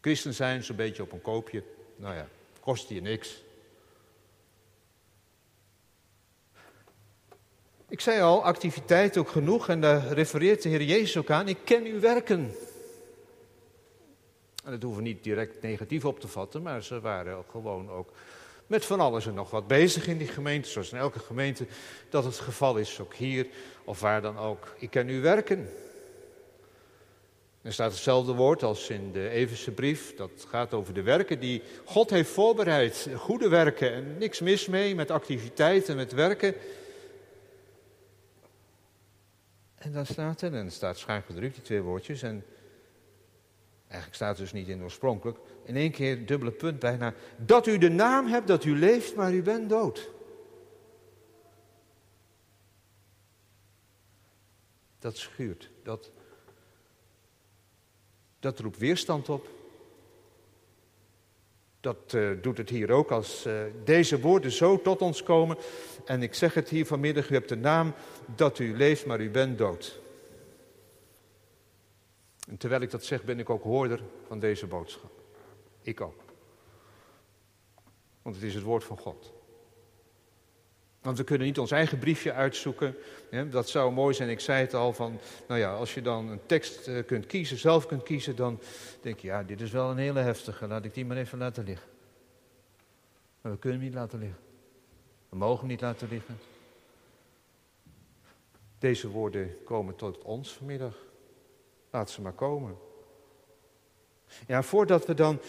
Christen 0.00 0.34
zijn 0.34 0.64
zo'n 0.64 0.76
beetje 0.76 1.02
op 1.02 1.12
een 1.12 1.22
koopje, 1.22 1.62
nou 1.96 2.14
ja, 2.14 2.28
kost 2.60 2.88
je 2.88 3.00
niks. 3.00 3.44
Ik 7.88 8.00
zei 8.00 8.20
al, 8.20 8.44
activiteit 8.44 9.16
ook 9.16 9.28
genoeg 9.28 9.68
en 9.68 9.80
daar 9.80 10.06
refereert 10.06 10.62
de 10.62 10.68
Heer 10.68 10.82
Jezus 10.82 11.16
ook 11.16 11.30
aan. 11.30 11.48
Ik 11.48 11.58
ken 11.64 11.84
uw 11.84 12.00
werken. 12.00 12.54
En 14.64 14.70
dat 14.70 14.82
hoeven 14.82 15.02
we 15.02 15.08
niet 15.08 15.24
direct 15.24 15.62
negatief 15.62 16.04
op 16.04 16.20
te 16.20 16.28
vatten, 16.28 16.62
maar 16.62 16.82
ze 16.82 17.00
waren 17.00 17.36
ook 17.36 17.50
gewoon 17.50 17.90
ook 17.90 18.12
met 18.66 18.84
van 18.84 19.00
alles 19.00 19.26
en 19.26 19.34
nog 19.34 19.50
wat 19.50 19.66
bezig 19.66 20.06
in 20.06 20.18
die 20.18 20.28
gemeente, 20.28 20.68
zoals 20.68 20.92
in 20.92 20.98
elke 20.98 21.18
gemeente 21.18 21.66
dat 22.10 22.24
het 22.24 22.38
geval 22.38 22.76
is, 22.76 23.00
ook 23.00 23.14
hier 23.14 23.46
of 23.84 24.00
waar 24.00 24.22
dan 24.22 24.38
ook. 24.38 24.74
Ik 24.78 24.90
ken 24.90 25.08
u 25.08 25.20
werken. 25.20 25.68
Er 27.62 27.72
staat 27.72 27.92
hetzelfde 27.92 28.32
woord 28.32 28.62
als 28.62 28.90
in 28.90 29.12
de 29.12 29.28
Everse 29.28 29.70
brief. 29.70 30.14
Dat 30.16 30.46
gaat 30.48 30.74
over 30.74 30.94
de 30.94 31.02
werken 31.02 31.40
die 31.40 31.62
God 31.84 32.10
heeft 32.10 32.30
voorbereid. 32.30 33.08
Goede 33.16 33.48
werken 33.48 33.92
en 33.92 34.18
niks 34.18 34.40
mis 34.40 34.66
mee 34.66 34.94
met 34.94 35.10
activiteiten, 35.10 35.96
met 35.96 36.12
werken. 36.12 36.54
En 39.86 39.92
dan 39.92 40.06
staat 40.06 40.42
er, 40.42 40.54
en 40.54 40.64
er 40.64 40.72
staat 40.72 40.98
schuin 40.98 41.22
gedrukt, 41.22 41.54
die 41.54 41.64
twee 41.64 41.80
woordjes. 41.80 42.22
En 42.22 42.44
eigenlijk 43.82 44.14
staat 44.14 44.28
het 44.28 44.38
dus 44.38 44.52
niet 44.52 44.68
in 44.68 44.82
oorspronkelijk 44.82 45.38
in 45.64 45.76
één 45.76 45.90
keer 45.90 46.26
dubbele 46.26 46.50
punt 46.50 46.78
bijna. 46.78 47.14
Dat 47.36 47.66
u 47.66 47.78
de 47.78 47.88
naam 47.88 48.26
hebt 48.26 48.46
dat 48.46 48.64
u 48.64 48.78
leeft, 48.78 49.14
maar 49.14 49.32
u 49.32 49.42
bent 49.42 49.68
dood. 49.68 50.10
Dat 54.98 55.16
schuurt. 55.16 55.70
Dat, 55.82 56.10
dat 58.40 58.58
roept 58.58 58.78
weerstand 58.78 59.28
op. 59.28 59.48
Dat 61.86 62.12
uh, 62.14 62.30
doet 62.42 62.58
het 62.58 62.68
hier 62.68 62.90
ook 62.90 63.10
als 63.10 63.46
uh, 63.46 63.60
deze 63.84 64.20
woorden 64.20 64.50
zo 64.50 64.82
tot 64.82 65.02
ons 65.02 65.22
komen. 65.22 65.56
En 66.04 66.22
ik 66.22 66.34
zeg 66.34 66.54
het 66.54 66.68
hier 66.68 66.86
vanmiddag, 66.86 67.30
u 67.30 67.34
hebt 67.34 67.48
de 67.48 67.56
naam 67.56 67.94
dat 68.34 68.58
u 68.58 68.76
leeft, 68.76 69.06
maar 69.06 69.20
u 69.20 69.30
bent 69.30 69.58
dood. 69.58 70.00
En 72.48 72.56
terwijl 72.56 72.82
ik 72.82 72.90
dat 72.90 73.04
zeg, 73.04 73.24
ben 73.24 73.38
ik 73.38 73.50
ook 73.50 73.62
hoorder 73.62 74.00
van 74.26 74.38
deze 74.38 74.66
boodschap. 74.66 75.10
Ik 75.82 76.00
ook. 76.00 76.22
Want 78.22 78.34
het 78.34 78.44
is 78.44 78.54
het 78.54 78.64
woord 78.64 78.84
van 78.84 78.98
God. 78.98 79.32
Want 81.02 81.18
we 81.18 81.24
kunnen 81.24 81.46
niet 81.46 81.58
ons 81.58 81.70
eigen 81.70 81.98
briefje 81.98 82.32
uitzoeken. 82.32 82.96
Dat 83.50 83.68
zou 83.68 83.92
mooi 83.92 84.14
zijn. 84.14 84.28
Ik 84.28 84.40
zei 84.40 84.60
het 84.60 84.74
al 84.74 84.92
van, 84.92 85.18
nou 85.48 85.60
ja, 85.60 85.74
als 85.74 85.94
je 85.94 86.02
dan 86.02 86.28
een 86.28 86.46
tekst 86.46 86.88
eh, 86.88 87.06
kunt 87.06 87.26
kiezen, 87.26 87.58
zelf 87.58 87.86
kunt 87.86 88.02
kiezen, 88.02 88.36
dan 88.36 88.60
denk 89.00 89.18
je, 89.18 89.26
ja, 89.26 89.42
dit 89.42 89.60
is 89.60 89.70
wel 89.70 89.90
een 89.90 89.96
hele 89.96 90.20
heftige. 90.20 90.66
Laat 90.66 90.84
ik 90.84 90.94
die 90.94 91.04
maar 91.04 91.16
even 91.16 91.38
laten 91.38 91.64
liggen. 91.64 91.88
Maar 93.40 93.52
we 93.52 93.58
kunnen 93.58 93.78
hem 93.78 93.88
niet 93.88 93.98
laten 93.98 94.18
liggen. 94.18 94.38
We 95.28 95.36
mogen 95.36 95.58
hem 95.58 95.68
niet 95.68 95.80
laten 95.80 96.08
liggen. 96.08 96.38
Deze 98.78 99.08
woorden 99.08 99.64
komen 99.64 99.96
tot 99.96 100.22
ons 100.22 100.52
vanmiddag. 100.52 100.94
Laat 101.90 102.10
ze 102.10 102.20
maar 102.20 102.32
komen. 102.32 102.76
Ja, 104.46 104.62
voordat 104.62 105.06
we 105.06 105.14
dan 105.14 105.40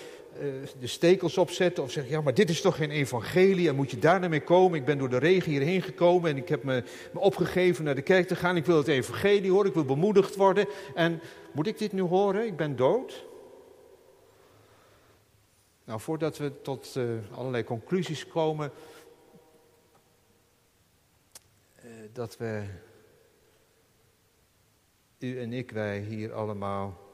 de 0.80 0.88
stekels 0.88 1.38
opzetten 1.38 1.84
of 1.84 1.92
zeggen, 1.92 2.12
ja, 2.12 2.22
maar 2.22 2.34
dit 2.34 2.50
is 2.50 2.62
toch 2.62 2.76
geen 2.76 2.92
evangelie 2.92 3.70
en 3.70 3.76
moet 3.76 3.92
je 3.92 4.00
daar 4.00 4.20
naar 4.20 4.30
mee 4.30 4.44
komen? 4.44 4.80
Ik 4.80 4.86
ben 4.86 4.98
door 4.98 5.10
de 5.10 5.18
regen 5.18 5.52
hierheen 5.52 5.82
gekomen 5.82 6.30
en 6.30 6.38
ik 6.38 6.50
heb 6.50 6.64
me, 6.64 6.84
me 7.14 7.20
opgegeven 7.20 7.84
naar 7.84 7.96
de 7.96 8.02
kerk 8.02 8.28
te 8.28 8.36
gaan. 8.36 8.58
Ik 8.58 8.66
wil 8.66 8.78
het 8.78 8.88
evangelie 8.88 9.52
horen, 9.52 9.68
ik 9.68 9.74
wil 9.74 9.86
bemoedigd 9.86 10.36
worden. 10.36 10.68
En 10.96 11.22
moet 11.52 11.68
ik 11.68 11.78
dit 11.78 11.92
nu 11.92 12.02
horen? 12.02 12.46
Ik 12.46 12.58
ben 12.58 12.76
dood. 12.76 13.26
Nou, 15.84 16.00
voordat 16.00 16.38
we 16.38 16.62
tot 16.62 16.96
uh, 16.98 17.04
allerlei 17.32 17.64
conclusies 17.64 18.28
komen, 18.28 18.72
uh, 21.86 21.92
dat 22.14 22.38
we, 22.38 22.64
u 25.20 25.40
en 25.40 25.54
ik, 25.54 25.72
wij 25.72 26.00
hier 26.00 26.34
allemaal 26.34 27.07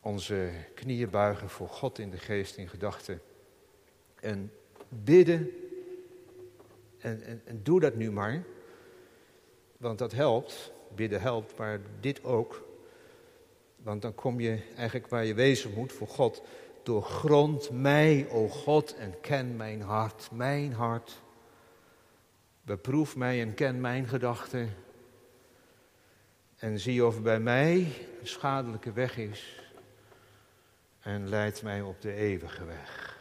onze 0.00 0.50
knieën 0.74 1.10
buigen 1.10 1.48
voor 1.48 1.68
God 1.68 1.98
in 1.98 2.10
de 2.10 2.18
geest, 2.18 2.56
in 2.56 2.68
gedachten. 2.68 3.20
En 4.20 4.52
bidden. 4.88 5.50
En, 6.98 7.22
en, 7.22 7.42
en 7.44 7.60
doe 7.62 7.80
dat 7.80 7.94
nu 7.94 8.10
maar. 8.10 8.42
Want 9.76 9.98
dat 9.98 10.12
helpt. 10.12 10.72
Bidden 10.94 11.20
helpt, 11.20 11.56
maar 11.56 11.80
dit 12.00 12.24
ook. 12.24 12.68
Want 13.76 14.02
dan 14.02 14.14
kom 14.14 14.40
je 14.40 14.62
eigenlijk 14.76 15.08
waar 15.08 15.24
je 15.24 15.34
wezen 15.34 15.72
moet 15.74 15.92
voor 15.92 16.08
God. 16.08 16.42
Doorgrond 16.82 17.70
mij, 17.70 18.26
o 18.30 18.48
God, 18.48 18.94
en 18.94 19.20
ken 19.20 19.56
mijn 19.56 19.82
hart, 19.82 20.28
mijn 20.32 20.72
hart. 20.72 21.22
Beproef 22.62 23.16
mij 23.16 23.40
en 23.40 23.54
ken 23.54 23.80
mijn 23.80 24.06
gedachten. 24.06 24.74
En 26.56 26.78
zie 26.78 27.06
of 27.06 27.22
bij 27.22 27.40
mij 27.40 27.76
een 28.20 28.26
schadelijke 28.26 28.92
weg 28.92 29.16
is. 29.16 29.69
En 31.00 31.28
leid 31.28 31.62
mij 31.62 31.82
op 31.82 32.00
de 32.00 32.12
eeuwige 32.12 32.64
weg. 32.64 33.18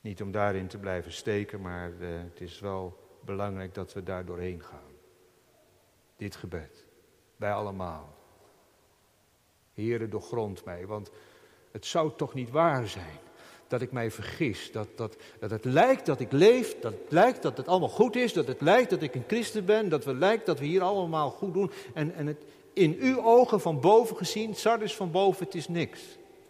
Niet 0.00 0.22
om 0.22 0.30
daarin 0.30 0.66
te 0.66 0.78
blijven 0.78 1.12
steken, 1.12 1.60
maar 1.60 1.90
uh, 1.90 2.08
het 2.22 2.40
is 2.40 2.60
wel 2.60 2.96
belangrijk 3.24 3.74
dat 3.74 3.92
we 3.92 4.02
daar 4.02 4.24
doorheen 4.24 4.62
gaan. 4.62 4.92
Dit 6.16 6.36
gebed. 6.36 6.84
Wij 7.36 7.52
allemaal. 7.52 8.14
Heere, 9.74 10.08
doorgrond 10.08 10.64
mij, 10.64 10.86
want 10.86 11.10
het 11.70 11.86
zou 11.86 12.12
toch 12.16 12.34
niet 12.34 12.50
waar 12.50 12.88
zijn 12.88 13.18
dat 13.68 13.82
ik 13.82 13.92
mij 13.92 14.10
vergis. 14.10 14.72
Dat, 14.72 14.88
dat, 14.96 15.16
dat 15.38 15.50
het 15.50 15.64
lijkt 15.64 16.06
dat 16.06 16.20
ik 16.20 16.32
leef, 16.32 16.80
dat 16.80 16.92
het 16.92 17.12
lijkt 17.12 17.42
dat 17.42 17.56
het 17.56 17.68
allemaal 17.68 17.88
goed 17.88 18.16
is, 18.16 18.32
dat 18.32 18.46
het 18.46 18.60
lijkt 18.60 18.90
dat 18.90 19.02
ik 19.02 19.14
een 19.14 19.24
christen 19.26 19.64
ben, 19.64 19.88
dat 19.88 20.04
het 20.04 20.16
lijkt 20.16 20.46
dat 20.46 20.58
we 20.58 20.64
hier 20.64 20.82
allemaal 20.82 21.30
goed 21.30 21.54
doen. 21.54 21.70
En, 21.94 22.14
en 22.14 22.26
het 22.26 22.44
in 22.72 22.96
uw 22.98 23.22
ogen 23.22 23.60
van 23.60 23.80
boven 23.80 24.16
gezien, 24.16 24.54
Sardis 24.54 24.96
van 24.96 25.10
boven, 25.10 25.44
het 25.44 25.54
is 25.54 25.68
niks. 25.68 26.00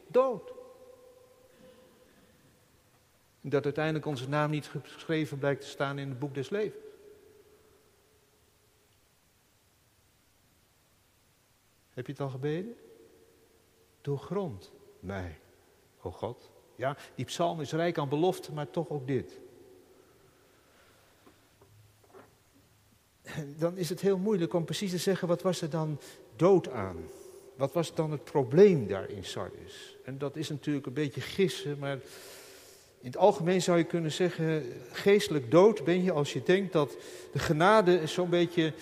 Dood. 0.06 0.52
Dat 3.40 3.64
uiteindelijk 3.64 4.06
onze 4.06 4.28
naam 4.28 4.50
niet 4.50 4.70
geschreven 4.82 5.38
blijkt 5.38 5.60
te 5.60 5.66
staan 5.66 5.98
in 5.98 6.08
het 6.08 6.18
boek 6.18 6.34
des 6.34 6.50
levens. 6.50 6.84
Heb 11.90 12.06
je 12.06 12.12
het 12.12 12.20
al 12.20 12.28
gebeden? 12.28 12.76
Doorgrond 14.00 14.72
mij, 15.00 15.38
o 16.00 16.10
God. 16.10 16.50
Ja, 16.76 16.96
die 17.14 17.24
psalm 17.24 17.60
is 17.60 17.72
rijk 17.72 17.98
aan 17.98 18.08
beloften, 18.08 18.54
maar 18.54 18.70
toch 18.70 18.88
ook 18.88 19.06
dit. 19.06 19.40
Dan 23.58 23.76
is 23.76 23.88
het 23.88 24.00
heel 24.00 24.18
moeilijk 24.18 24.54
om 24.54 24.64
precies 24.64 24.90
te 24.90 24.98
zeggen, 24.98 25.28
wat 25.28 25.42
was 25.42 25.60
er 25.60 25.70
dan 25.70 26.00
dood 26.36 26.68
aan? 26.68 26.96
Wat 27.56 27.72
was 27.72 27.94
dan 27.94 28.10
het 28.10 28.24
probleem 28.24 28.86
daar 28.86 29.10
in 29.10 29.24
Sardis? 29.24 29.96
En 30.04 30.18
dat 30.18 30.36
is 30.36 30.48
natuurlijk 30.48 30.86
een 30.86 30.92
beetje 30.92 31.20
gissen, 31.20 31.78
maar 31.78 31.98
in 33.00 33.08
het 33.08 33.16
algemeen 33.16 33.62
zou 33.62 33.78
je 33.78 33.84
kunnen 33.84 34.12
zeggen, 34.12 34.64
geestelijk 34.92 35.50
dood 35.50 35.84
ben 35.84 36.02
je 36.02 36.12
als 36.12 36.32
je 36.32 36.42
denkt 36.42 36.72
dat 36.72 36.96
de 37.32 37.38
genade 37.38 38.06
zo'n 38.06 38.30
beetje 38.30 38.72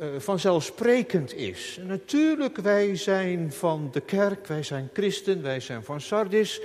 uh, 0.00 0.06
vanzelfsprekend 0.18 1.34
is. 1.34 1.80
Natuurlijk, 1.82 2.56
wij 2.56 2.96
zijn 2.96 3.52
van 3.52 3.88
de 3.92 4.00
kerk, 4.00 4.46
wij 4.46 4.62
zijn 4.62 4.90
christen, 4.92 5.42
wij 5.42 5.60
zijn 5.60 5.84
van 5.84 6.00
Sardis. 6.00 6.60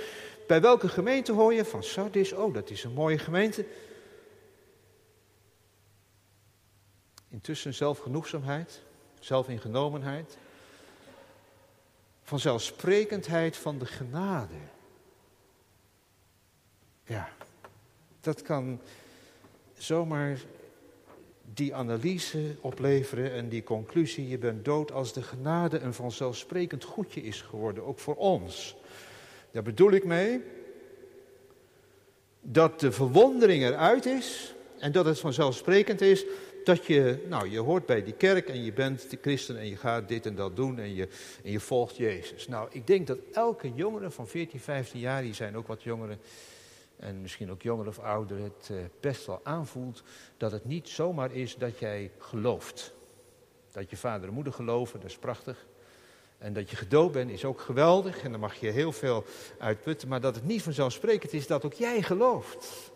Bij 0.46 0.60
welke 0.60 0.88
gemeente 0.88 1.32
hoor 1.32 1.54
je? 1.54 1.64
Van 1.64 1.82
Sardis. 1.82 2.32
Oh, 2.32 2.54
dat 2.54 2.70
is 2.70 2.84
een 2.84 2.92
mooie 2.92 3.18
gemeente. 3.18 3.64
Intussen 7.32 7.74
zelfgenoegzaamheid, 7.74 8.82
zelfingenomenheid, 9.20 10.36
vanzelfsprekendheid 12.22 13.56
van 13.56 13.78
de 13.78 13.86
genade. 13.86 14.54
Ja, 17.04 17.28
dat 18.20 18.42
kan 18.42 18.80
zomaar 19.74 20.40
die 21.54 21.74
analyse 21.74 22.56
opleveren 22.60 23.32
en 23.32 23.48
die 23.48 23.62
conclusie, 23.62 24.28
je 24.28 24.38
bent 24.38 24.64
dood 24.64 24.92
als 24.92 25.12
de 25.12 25.22
genade 25.22 25.78
een 25.78 25.94
vanzelfsprekend 25.94 26.84
goedje 26.84 27.22
is 27.22 27.40
geworden, 27.40 27.84
ook 27.84 27.98
voor 27.98 28.16
ons. 28.16 28.76
Daar 29.50 29.62
bedoel 29.62 29.92
ik 29.92 30.04
mee 30.04 30.40
dat 32.40 32.80
de 32.80 32.92
verwondering 32.92 33.62
eruit 33.62 34.06
is 34.06 34.54
en 34.78 34.92
dat 34.92 35.04
het 35.04 35.20
vanzelfsprekend 35.20 36.00
is 36.00 36.24
dat 36.64 36.86
je, 36.86 37.24
nou 37.28 37.50
je 37.50 37.58
hoort 37.58 37.86
bij 37.86 38.04
die 38.04 38.14
kerk 38.14 38.48
en 38.48 38.64
je 38.64 38.72
bent 38.72 39.10
de 39.10 39.18
christen 39.20 39.58
en 39.58 39.68
je 39.68 39.76
gaat 39.76 40.08
dit 40.08 40.26
en 40.26 40.34
dat 40.34 40.56
doen 40.56 40.78
en 40.78 40.94
je, 40.94 41.08
en 41.44 41.50
je 41.50 41.60
volgt 41.60 41.96
Jezus. 41.96 42.48
Nou, 42.48 42.68
ik 42.70 42.86
denk 42.86 43.06
dat 43.06 43.18
elke 43.32 43.72
jongere 43.74 44.10
van 44.10 44.28
14, 44.28 44.60
15 44.60 45.00
jaar, 45.00 45.22
die 45.22 45.34
zijn 45.34 45.56
ook 45.56 45.66
wat 45.66 45.82
jongeren, 45.82 46.18
en 46.96 47.20
misschien 47.20 47.50
ook 47.50 47.62
jongeren 47.62 47.90
of 47.90 47.98
ouderen, 47.98 48.42
het 48.42 48.70
eh, 48.70 48.76
best 49.00 49.26
wel 49.26 49.40
aanvoelt 49.42 50.02
dat 50.36 50.52
het 50.52 50.64
niet 50.64 50.88
zomaar 50.88 51.34
is 51.34 51.56
dat 51.56 51.78
jij 51.78 52.10
gelooft. 52.18 52.94
Dat 53.72 53.90
je 53.90 53.96
vader 53.96 54.28
en 54.28 54.34
moeder 54.34 54.52
geloven, 54.52 55.00
dat 55.00 55.10
is 55.10 55.16
prachtig. 55.16 55.66
En 56.38 56.52
dat 56.52 56.70
je 56.70 56.76
gedoopt 56.76 57.12
bent 57.12 57.30
is 57.30 57.44
ook 57.44 57.60
geweldig 57.60 58.22
en 58.22 58.30
daar 58.30 58.40
mag 58.40 58.54
je 58.54 58.70
heel 58.70 58.92
veel 58.92 59.24
uitputten. 59.58 60.08
Maar 60.08 60.20
dat 60.20 60.34
het 60.34 60.44
niet 60.44 60.62
vanzelfsprekend 60.62 61.32
is 61.32 61.46
dat 61.46 61.64
ook 61.64 61.72
jij 61.72 62.02
gelooft. 62.02 62.91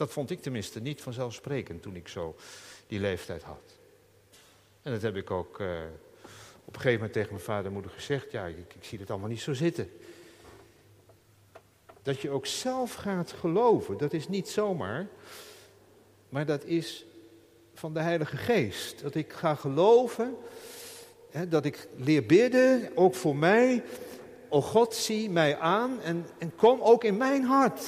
Dat 0.00 0.12
vond 0.12 0.30
ik 0.30 0.42
tenminste 0.42 0.80
niet 0.80 1.00
vanzelfsprekend 1.00 1.82
toen 1.82 1.96
ik 1.96 2.08
zo 2.08 2.36
die 2.86 3.00
leeftijd 3.00 3.42
had. 3.42 3.78
En 4.82 4.92
dat 4.92 5.02
heb 5.02 5.16
ik 5.16 5.30
ook 5.30 5.60
uh, 5.60 5.68
op 6.64 6.74
een 6.74 6.80
gegeven 6.80 6.92
moment 6.92 7.12
tegen 7.12 7.30
mijn 7.30 7.44
vader 7.44 7.66
en 7.66 7.72
moeder 7.72 7.90
gezegd. 7.90 8.32
Ja, 8.32 8.46
ik, 8.46 8.74
ik 8.74 8.84
zie 8.84 8.98
het 8.98 9.10
allemaal 9.10 9.28
niet 9.28 9.40
zo 9.40 9.52
zitten. 9.52 9.90
Dat 12.02 12.20
je 12.20 12.30
ook 12.30 12.46
zelf 12.46 12.94
gaat 12.94 13.32
geloven, 13.32 13.98
dat 13.98 14.12
is 14.12 14.28
niet 14.28 14.48
zomaar. 14.48 15.08
Maar 16.28 16.46
dat 16.46 16.64
is 16.64 17.06
van 17.74 17.94
de 17.94 18.00
Heilige 18.00 18.36
Geest. 18.36 19.02
Dat 19.02 19.14
ik 19.14 19.32
ga 19.32 19.54
geloven 19.54 20.36
dat 21.48 21.64
ik 21.64 21.88
leer 21.96 22.26
bidden, 22.26 22.90
ook 22.94 23.14
voor 23.14 23.36
mij. 23.36 23.82
O 24.48 24.62
God, 24.62 24.94
zie 24.94 25.30
mij 25.30 25.58
aan 25.58 26.00
en, 26.00 26.26
en 26.38 26.56
kom 26.56 26.80
ook 26.80 27.04
in 27.04 27.16
mijn 27.16 27.44
hart. 27.44 27.86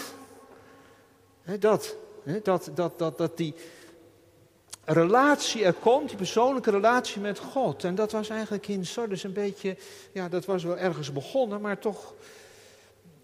dat, 1.59 1.97
dat, 2.43 2.71
dat, 2.75 2.99
dat, 2.99 3.19
dat 3.19 3.37
die 3.37 3.55
relatie 4.85 5.65
er 5.65 5.73
komt, 5.73 6.09
die 6.09 6.17
persoonlijke 6.17 6.71
relatie 6.71 7.21
met 7.21 7.39
God. 7.39 7.85
En 7.85 7.95
dat 7.95 8.13
was 8.13 8.29
eigenlijk 8.29 8.69
in 8.69 8.87
Sardes 8.87 9.23
een 9.23 9.33
beetje, 9.33 9.77
ja, 10.13 10.29
dat 10.29 10.45
was 10.45 10.65
wel 10.65 10.79
ergens 10.79 11.13
begonnen, 11.13 11.61
maar 11.61 11.79
toch 11.79 12.15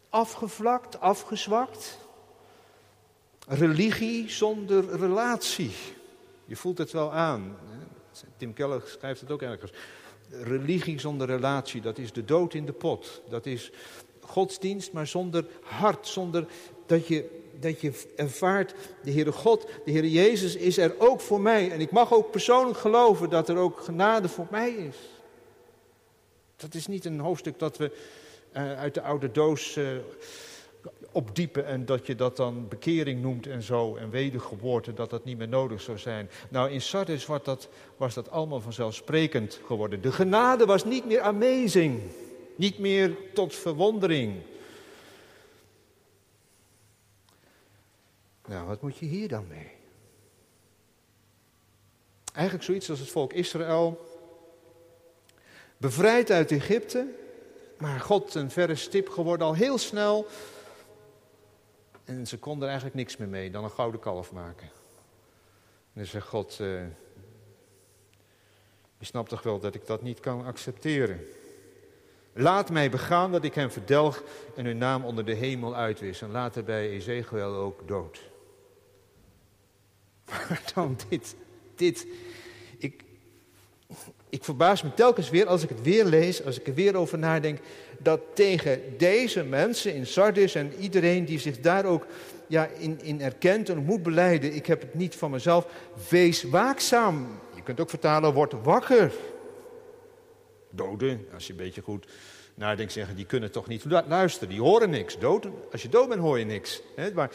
afgevlakt, 0.09 1.01
afgezwakt. 1.01 1.99
Religie 3.49 4.31
zonder 4.31 4.97
relatie. 4.97 5.73
Je 6.45 6.57
voelt 6.57 6.79
het 6.79 6.93
wel 6.93 7.13
aan. 7.13 7.57
Tim 8.37 8.53
Keller 8.53 8.83
schrijft 8.87 9.21
het 9.21 9.31
ook 9.31 9.43
ergens 9.43 9.73
religie 10.31 11.01
zonder 11.01 11.27
relatie, 11.27 11.81
dat 11.81 11.99
is 11.99 12.13
de 12.13 12.25
dood 12.25 12.55
in 12.55 12.67
de 12.67 12.73
pot. 12.73 13.23
Dat 13.29 13.47
is 13.47 13.71
godsdienst, 14.21 14.93
maar 14.93 15.07
zonder 15.07 15.47
hart, 15.63 16.07
zonder 16.07 16.47
dat 16.87 17.07
je, 17.07 17.48
dat 17.61 17.81
je 17.81 17.92
ervaart, 18.16 18.75
de 19.03 19.12
Heere 19.12 19.33
God, 19.33 19.66
de 19.85 19.90
Heere 19.90 20.11
Jezus 20.11 20.57
is 20.57 20.79
er 20.79 20.94
ook 20.99 21.21
voor 21.21 21.40
mij. 21.40 21.71
En 21.71 21.81
ik 21.81 21.90
mag 21.90 22.12
ook 22.12 22.31
persoonlijk 22.31 22.79
geloven 22.79 23.31
dat 23.31 23.49
er 23.49 23.57
ook 23.57 23.81
genade 23.81 24.29
voor 24.29 24.47
mij 24.51 24.71
is. 24.71 24.97
Dat 26.57 26.75
is 26.75 26.87
niet 26.87 27.05
een 27.05 27.21
hoofdstuk 27.21 27.59
dat 27.59 27.77
we 27.77 27.90
uh, 28.57 28.79
uit 28.79 28.94
de 28.94 29.03
oude 29.03 29.31
doos 29.31 29.77
uh, 29.77 29.88
opdiepen 31.12 31.66
en 31.66 31.85
dat 31.85 32.07
je 32.07 32.14
dat 32.14 32.37
dan 32.37 32.68
bekering 32.68 33.23
noemt 33.23 33.47
en 33.47 33.62
zo 33.62 33.97
en 33.97 34.11
wedergeboorte, 34.11 34.94
dat 34.94 35.11
dat 35.11 35.25
niet 35.25 35.38
meer 35.38 35.49
nodig 35.49 35.81
zou 35.81 35.99
zijn. 35.99 36.31
Nou, 36.49 36.71
in 36.71 36.81
Sardis 36.81 37.27
was 37.27 37.42
dat, 37.42 37.68
was 37.97 38.14
dat 38.14 38.31
allemaal 38.31 38.61
vanzelfsprekend 38.61 39.61
geworden. 39.66 40.01
De 40.01 40.12
genade 40.12 40.66
was 40.66 40.85
niet 40.85 41.07
meer 41.07 41.21
amazing, 41.21 42.01
niet 42.57 42.79
meer 42.79 43.16
tot 43.35 43.55
verwondering. 43.55 44.35
Nou, 48.49 48.67
wat 48.67 48.83
moet 48.83 48.97
je 48.97 49.07
hier 49.07 49.29
dan 49.29 49.47
mee? 49.49 49.71
Eigenlijk 52.33 52.67
zoiets 52.67 52.91
als 52.91 52.99
het 52.99 53.11
volk 53.11 53.33
Israël, 53.33 54.07
bevrijd 55.77 56.31
uit 56.31 56.51
Egypte, 56.51 57.07
maar 57.79 58.01
God 58.01 58.35
een 58.35 58.51
verre 58.51 58.75
stip 58.75 59.09
geworden 59.09 59.47
al 59.47 59.55
heel 59.55 59.79
snel 59.79 60.27
en 62.05 62.27
ze 62.27 62.39
konden 62.39 62.63
er 62.63 62.69
eigenlijk 62.69 62.97
niks 62.97 63.17
meer 63.17 63.29
mee 63.29 63.51
dan 63.51 63.65
een 63.65 63.71
gouden 63.71 64.01
kalf 64.01 64.33
maken. 64.33 64.67
En 64.67 65.95
dan 65.95 66.05
zegt 66.05 66.27
God, 66.27 66.59
uh, 66.61 66.81
je 68.99 69.05
snapt 69.05 69.29
toch 69.29 69.43
wel 69.43 69.59
dat 69.59 69.75
ik 69.75 69.87
dat 69.87 70.03
niet 70.03 70.21
kan 70.21 70.45
accepteren. 70.45 71.21
Laat 72.33 72.71
mij 72.71 72.91
begaan 72.91 73.33
dat 73.33 73.45
ik 73.45 73.55
hem 73.55 73.71
verdelg 73.71 74.23
en 74.57 74.65
hun 74.65 74.79
naam 74.79 75.05
onder 75.05 75.25
de 75.25 75.35
hemel 75.35 75.75
uitwis. 75.77 76.23
En 76.23 76.31
later 76.31 76.65
bij 76.65 76.89
Ezekiel 76.89 77.55
ook 77.55 77.89
dood. 77.89 78.21
Dan 80.75 80.99
dit, 81.09 81.35
dit. 81.75 82.07
Ik, 82.79 83.03
ik 84.29 84.45
verbaas 84.45 84.83
me 84.83 84.95
telkens 84.95 85.31
weer 85.31 85.47
als 85.47 85.62
ik 85.62 85.69
het 85.69 85.83
weer 85.83 86.05
lees, 86.05 86.45
als 86.45 86.61
ik 86.61 86.67
er 86.67 86.75
weer 86.75 86.97
over 86.97 87.19
nadenk, 87.19 87.59
dat 87.99 88.21
tegen 88.35 88.81
deze 88.99 89.45
mensen 89.45 89.95
in 89.95 90.07
Sardis 90.07 90.55
en 90.55 90.73
iedereen 90.79 91.25
die 91.25 91.38
zich 91.38 91.61
daar 91.61 91.85
ook 91.85 92.07
ja, 92.47 92.67
in, 92.79 93.01
in 93.03 93.21
erkent 93.21 93.69
en 93.69 93.85
moet 93.85 94.03
beleiden, 94.03 94.55
ik 94.55 94.67
heb 94.67 94.81
het 94.81 94.95
niet 94.95 95.14
van 95.14 95.31
mezelf, 95.31 95.67
wees 96.09 96.43
waakzaam. 96.43 97.41
Je 97.55 97.62
kunt 97.62 97.81
ook 97.81 97.91
vertalen, 97.91 98.33
word 98.33 98.53
wakker. 98.62 99.12
Doden, 100.71 101.27
als 101.35 101.47
je 101.47 101.53
een 101.53 101.59
beetje 101.59 101.83
goed 101.83 102.07
nadenkt, 102.55 102.93
zeggen, 102.93 103.17
die 103.17 103.27
kunnen 103.27 103.51
toch 103.51 103.67
niet 103.67 103.85
luisteren, 103.85 104.49
die 104.49 104.61
horen 104.61 104.91
niks. 104.91 105.19
Doden, 105.19 105.53
als 105.73 105.83
je 105.83 105.88
dood 105.88 106.09
bent 106.09 106.21
hoor 106.21 106.38
je 106.38 106.45
niks. 106.45 106.83
Maar, 107.14 107.31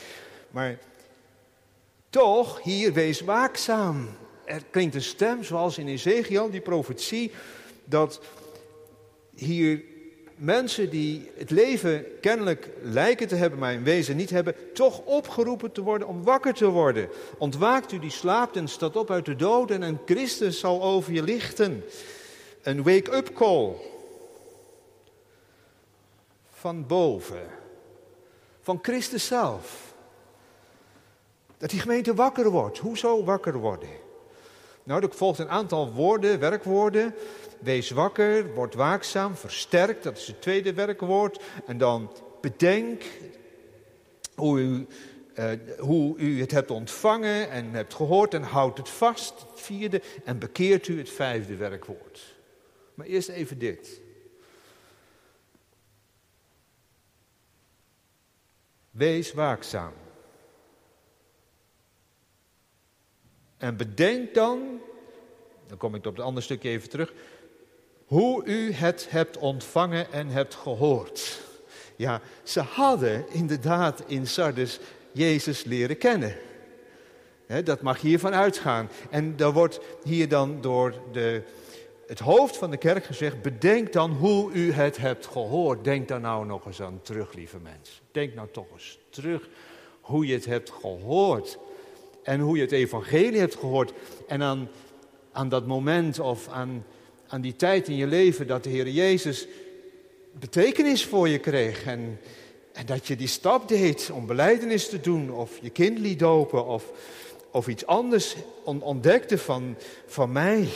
maar 0.51 0.79
toch, 2.13 2.61
hier 2.61 2.93
wees 2.93 3.21
waakzaam. 3.21 4.09
Er 4.45 4.63
klinkt 4.69 4.95
een 4.95 5.01
stem, 5.01 5.43
zoals 5.43 5.77
in 5.77 5.87
Ezekiel, 5.87 6.49
die 6.49 6.61
profetie, 6.61 7.31
dat 7.85 8.21
hier 9.35 9.83
mensen 10.35 10.89
die 10.89 11.31
het 11.37 11.49
leven 11.49 12.05
kennelijk 12.21 12.69
lijken 12.81 13.27
te 13.27 13.35
hebben, 13.35 13.59
maar 13.59 13.73
in 13.73 13.83
wezen 13.83 14.15
niet 14.15 14.29
hebben, 14.29 14.55
toch 14.73 14.99
opgeroepen 15.05 15.71
te 15.71 15.81
worden 15.81 16.07
om 16.07 16.23
wakker 16.23 16.53
te 16.53 16.67
worden. 16.67 17.09
Ontwaakt 17.37 17.91
u 17.91 17.99
die 17.99 18.11
slaapt 18.11 18.55
en 18.55 18.67
staat 18.67 18.95
op 18.95 19.11
uit 19.11 19.25
de 19.25 19.35
doden 19.35 19.83
en 19.83 20.01
Christus 20.05 20.59
zal 20.59 20.83
over 20.83 21.13
je 21.13 21.23
lichten. 21.23 21.83
Een 22.61 22.83
wake-up 22.83 23.33
call 23.33 23.75
van 26.49 26.87
boven, 26.87 27.47
van 28.61 28.79
Christus 28.81 29.25
zelf. 29.25 29.82
Dat 31.63 31.71
die 31.71 31.81
gemeente 31.81 32.13
wakker 32.13 32.49
wordt. 32.49 32.77
Hoezo 32.77 33.23
wakker 33.23 33.57
worden? 33.57 33.89
Nou, 34.83 35.03
er 35.03 35.13
volgt 35.13 35.39
een 35.39 35.49
aantal 35.49 35.91
woorden, 35.93 36.39
werkwoorden. 36.39 37.15
Wees 37.59 37.89
wakker, 37.89 38.53
word 38.53 38.73
waakzaam, 38.73 39.35
versterk, 39.35 40.03
dat 40.03 40.17
is 40.17 40.27
het 40.27 40.41
tweede 40.41 40.73
werkwoord. 40.73 41.43
En 41.65 41.77
dan 41.77 42.11
bedenk 42.41 43.03
hoe 44.35 44.59
u, 44.59 44.87
uh, 45.35 45.51
hoe 45.79 46.17
u 46.17 46.39
het 46.39 46.51
hebt 46.51 46.71
ontvangen 46.71 47.49
en 47.49 47.73
hebt 47.73 47.93
gehoord 47.93 48.33
en 48.33 48.43
houd 48.43 48.77
het 48.77 48.89
vast, 48.89 49.33
het 49.49 49.61
vierde. 49.61 50.01
En 50.23 50.39
bekeert 50.39 50.87
u 50.87 50.97
het 50.97 51.09
vijfde 51.09 51.55
werkwoord. 51.55 52.35
Maar 52.93 53.07
eerst 53.07 53.29
even 53.29 53.59
dit. 53.59 54.01
Wees 58.91 59.33
waakzaam. 59.33 60.02
En 63.63 63.77
bedenk 63.77 64.33
dan, 64.33 64.81
dan 65.67 65.77
kom 65.77 65.95
ik 65.95 66.05
op 66.05 66.15
het 66.15 66.25
andere 66.25 66.45
stukje 66.45 66.69
even 66.69 66.89
terug, 66.89 67.13
hoe 68.05 68.45
u 68.45 68.71
het 68.71 69.07
hebt 69.09 69.37
ontvangen 69.37 70.11
en 70.11 70.27
hebt 70.27 70.55
gehoord. 70.55 71.41
Ja, 71.95 72.21
ze 72.43 72.59
hadden 72.59 73.25
inderdaad 73.29 74.03
in 74.07 74.27
Sardes 74.27 74.79
Jezus 75.11 75.63
leren 75.63 75.97
kennen. 75.97 76.35
dat 77.63 77.81
mag 77.81 78.01
hiervan 78.01 78.33
uitgaan. 78.33 78.89
En 79.09 79.35
daar 79.35 79.53
wordt 79.53 79.79
hier 80.03 80.29
dan 80.29 80.61
door 80.61 80.93
de, 81.11 81.41
het 82.07 82.19
hoofd 82.19 82.57
van 82.57 82.71
de 82.71 82.77
kerk 82.77 83.03
gezegd: 83.03 83.41
bedenk 83.41 83.93
dan 83.93 84.11
hoe 84.11 84.51
u 84.51 84.71
het 84.71 84.97
hebt 84.97 85.25
gehoord. 85.25 85.83
Denk 85.83 86.07
daar 86.07 86.21
nou 86.21 86.45
nog 86.45 86.65
eens 86.65 86.81
aan 86.81 86.99
terug, 87.01 87.33
lieve 87.33 87.59
mensen. 87.59 88.03
Denk 88.11 88.33
nou 88.33 88.47
toch 88.51 88.71
eens 88.73 88.99
terug 89.09 89.49
hoe 90.01 90.25
je 90.27 90.33
het 90.33 90.45
hebt 90.45 90.71
gehoord. 90.71 91.57
En 92.23 92.39
hoe 92.39 92.55
je 92.55 92.61
het 92.61 92.71
evangelie 92.71 93.39
hebt 93.39 93.55
gehoord. 93.55 93.93
En 94.27 94.41
aan, 94.41 94.69
aan 95.31 95.49
dat 95.49 95.67
moment 95.67 96.19
of 96.19 96.47
aan 96.47 96.83
aan 97.33 97.41
die 97.41 97.55
tijd 97.55 97.87
in 97.87 97.95
je 97.95 98.07
leven 98.07 98.47
dat 98.47 98.63
de 98.63 98.69
Heer 98.69 98.89
Jezus 98.89 99.47
betekenis 100.39 101.05
voor 101.05 101.29
je 101.29 101.39
kreeg. 101.39 101.85
En, 101.85 102.19
dat 102.85 103.07
je 103.07 103.15
die 103.15 103.27
stap 103.27 103.67
deed 103.67 104.11
om 104.13 104.25
beleidenis 104.25 104.89
te 104.89 105.01
doen, 105.01 105.31
of 105.31 105.51
je 105.61 105.69
kind 105.69 105.99
liet 105.99 106.19
dopen, 106.19 106.65
of, 106.65 106.91
of 107.51 107.67
iets 107.67 107.85
anders 107.85 108.35
ontdekte 108.63 109.37
van, 109.37 109.75
van 110.05 110.31
mij. 110.31 110.67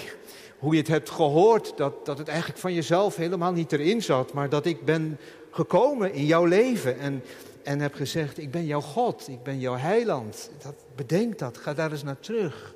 Hoe 0.57 0.73
je 0.73 0.79
het 0.79 0.87
hebt 0.87 1.09
gehoord, 1.09 1.73
dat, 1.75 2.05
dat 2.05 2.17
het 2.17 2.27
eigenlijk 2.27 2.59
van 2.59 2.73
jezelf 2.73 3.15
helemaal 3.15 3.51
niet 3.51 3.71
erin 3.71 4.01
zat, 4.01 4.33
maar 4.33 4.49
dat 4.49 4.65
ik 4.65 4.85
ben 4.85 5.19
gekomen 5.51 6.13
in 6.13 6.25
jouw 6.25 6.45
leven 6.45 6.99
en, 6.99 7.23
en 7.67 7.79
heb 7.79 7.93
gezegd, 7.93 8.37
ik 8.37 8.51
ben 8.51 8.65
jouw 8.65 8.81
God, 8.81 9.27
ik 9.27 9.43
ben 9.43 9.59
jouw 9.59 9.75
heiland. 9.75 10.49
Dat, 10.63 10.75
bedenk 10.95 11.37
dat, 11.37 11.57
ga 11.57 11.73
daar 11.73 11.91
eens 11.91 12.03
naar 12.03 12.19
terug. 12.19 12.75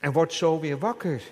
En 0.00 0.12
word 0.12 0.32
zo 0.32 0.60
weer 0.60 0.78
wakker. 0.78 1.22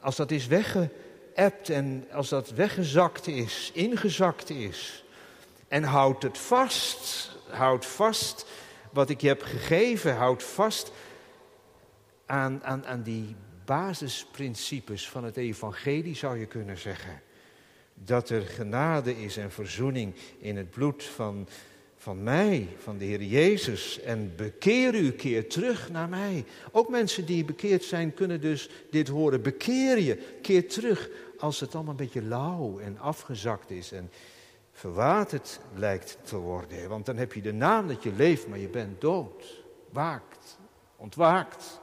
Als 0.00 0.16
dat 0.16 0.30
is 0.30 0.46
weggeëpt 0.46 1.70
en 1.70 2.06
als 2.12 2.28
dat 2.28 2.50
weggezakt 2.50 3.26
is, 3.26 3.70
ingezakt 3.74 4.50
is. 4.50 5.04
En 5.68 5.82
houd 5.82 6.22
het 6.22 6.38
vast. 6.38 7.30
Houd 7.48 7.86
vast 7.86 8.46
wat 8.92 9.10
ik 9.10 9.20
je 9.20 9.28
heb 9.28 9.42
gegeven. 9.42 10.16
Houd 10.16 10.42
vast 10.42 10.92
aan, 12.26 12.64
aan, 12.64 12.86
aan 12.86 13.02
die 13.02 13.36
basisprincipes 13.64 15.08
van 15.08 15.24
het 15.24 15.36
evangelie, 15.36 16.16
zou 16.16 16.38
je 16.38 16.46
kunnen 16.46 16.78
zeggen. 16.78 17.22
Dat 18.04 18.28
er 18.28 18.42
genade 18.42 19.22
is 19.22 19.36
en 19.36 19.50
verzoening 19.50 20.14
in 20.38 20.56
het 20.56 20.70
bloed 20.70 21.04
van 21.04 21.48
van 21.98 22.22
mij, 22.22 22.68
van 22.78 22.98
de 22.98 23.04
Heer 23.04 23.22
Jezus. 23.22 24.00
En 24.00 24.32
bekeer 24.36 24.94
u, 24.94 25.12
keer 25.12 25.48
terug 25.48 25.90
naar 25.90 26.08
mij. 26.08 26.44
Ook 26.72 26.88
mensen 26.88 27.26
die 27.26 27.44
bekeerd 27.44 27.84
zijn 27.84 28.14
kunnen 28.14 28.40
dus 28.40 28.70
dit 28.90 29.08
horen. 29.08 29.42
Bekeer 29.42 29.98
je, 29.98 30.38
keer 30.42 30.68
terug 30.68 31.08
als 31.38 31.60
het 31.60 31.74
allemaal 31.74 31.90
een 31.90 32.04
beetje 32.04 32.22
lauw 32.22 32.78
en 32.78 32.98
afgezakt 32.98 33.70
is 33.70 33.92
en 33.92 34.10
verwaterd 34.72 35.60
lijkt 35.74 36.18
te 36.22 36.36
worden. 36.36 36.88
Want 36.88 37.06
dan 37.06 37.16
heb 37.16 37.32
je 37.32 37.42
de 37.42 37.52
naam 37.52 37.88
dat 37.88 38.02
je 38.02 38.12
leeft, 38.12 38.48
maar 38.48 38.58
je 38.58 38.68
bent 38.68 39.00
dood. 39.00 39.64
Waakt, 39.90 40.58
ontwaakt. 40.96 41.80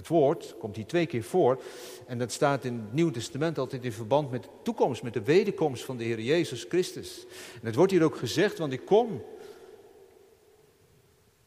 Het 0.00 0.08
woord 0.08 0.54
komt 0.58 0.76
hier 0.76 0.86
twee 0.86 1.06
keer 1.06 1.22
voor. 1.22 1.62
En 2.06 2.18
dat 2.18 2.32
staat 2.32 2.64
in 2.64 2.74
het 2.74 2.92
Nieuwe 2.92 3.12
Testament 3.12 3.58
altijd 3.58 3.84
in 3.84 3.92
verband 3.92 4.30
met 4.30 4.42
de 4.42 4.48
toekomst, 4.62 5.02
met 5.02 5.12
de 5.12 5.22
wederkomst 5.22 5.84
van 5.84 5.96
de 5.96 6.04
Heer 6.04 6.20
Jezus 6.20 6.64
Christus. 6.68 7.26
En 7.54 7.66
het 7.66 7.74
wordt 7.74 7.92
hier 7.92 8.02
ook 8.02 8.16
gezegd, 8.16 8.58
want 8.58 8.72
ik 8.72 8.84
kom. 8.84 9.24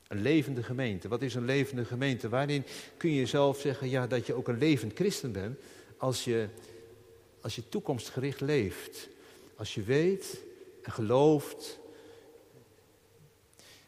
Een 0.07 0.21
levende 0.21 0.63
gemeente. 0.63 1.07
Wat 1.07 1.21
is 1.21 1.35
een 1.35 1.45
levende 1.45 1.85
gemeente? 1.85 2.29
Waarin 2.29 2.63
kun 2.97 3.11
je 3.11 3.25
zelf 3.25 3.59
zeggen 3.59 3.89
ja, 3.89 4.07
dat 4.07 4.25
je 4.25 4.33
ook 4.33 4.47
een 4.47 4.57
levend 4.57 4.93
christen 4.93 5.31
bent 5.31 5.59
als 5.97 6.23
je, 6.23 6.47
als 7.41 7.55
je 7.55 7.69
toekomstgericht 7.69 8.41
leeft. 8.41 9.09
Als 9.55 9.73
je 9.73 9.83
weet 9.83 10.43
en 10.81 10.91
gelooft 10.91 11.79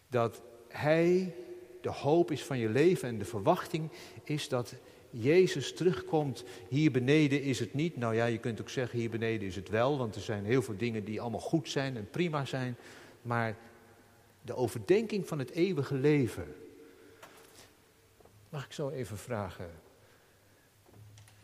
dat 0.07 0.41
Hij 0.67 1.35
de 1.85 1.91
hoop 1.91 2.31
is 2.31 2.43
van 2.43 2.57
je 2.57 2.69
leven 2.69 3.09
en 3.09 3.17
de 3.17 3.25
verwachting 3.25 3.91
is 4.23 4.49
dat 4.49 4.75
Jezus 5.09 5.73
terugkomt. 5.73 6.43
Hier 6.69 6.91
beneden 6.91 7.41
is 7.41 7.59
het 7.59 7.73
niet. 7.73 7.97
Nou 7.97 8.15
ja, 8.15 8.25
je 8.25 8.37
kunt 8.37 8.61
ook 8.61 8.69
zeggen 8.69 8.99
hier 8.99 9.09
beneden 9.09 9.47
is 9.47 9.55
het 9.55 9.69
wel, 9.69 9.97
want 9.97 10.15
er 10.15 10.21
zijn 10.21 10.45
heel 10.45 10.61
veel 10.61 10.77
dingen 10.77 11.03
die 11.03 11.21
allemaal 11.21 11.39
goed 11.39 11.69
zijn 11.69 11.97
en 11.97 12.09
prima 12.09 12.45
zijn. 12.45 12.77
Maar 13.21 13.57
de 14.41 14.55
overdenking 14.55 15.27
van 15.27 15.39
het 15.39 15.49
eeuwige 15.49 15.95
leven. 15.95 16.55
Mag 18.49 18.65
ik 18.65 18.71
zo 18.71 18.89
even 18.89 19.17
vragen? 19.17 19.71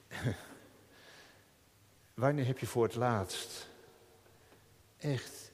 Wanneer 2.14 2.46
heb 2.46 2.60
je 2.60 2.68
voor 2.68 2.84
het 2.84 2.96
laatst 2.96 3.70
echt 4.98 5.52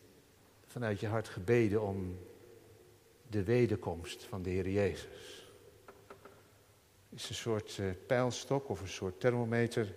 vanuit 0.68 1.00
je 1.00 1.08
hart 1.08 1.28
gebeden 1.28 1.82
om 1.82 2.18
de 3.30 3.44
wederkomst 3.44 4.24
van 4.30 4.42
de 4.42 4.50
Heer 4.50 4.70
Jezus. 4.70 5.46
Is 7.16 7.30
een 7.30 7.36
soort 7.36 7.78
uh, 7.80 7.86
pijlstok 8.08 8.70
of 8.70 8.82
een 8.82 8.88
soort 8.88 9.20
thermometer. 9.20 9.96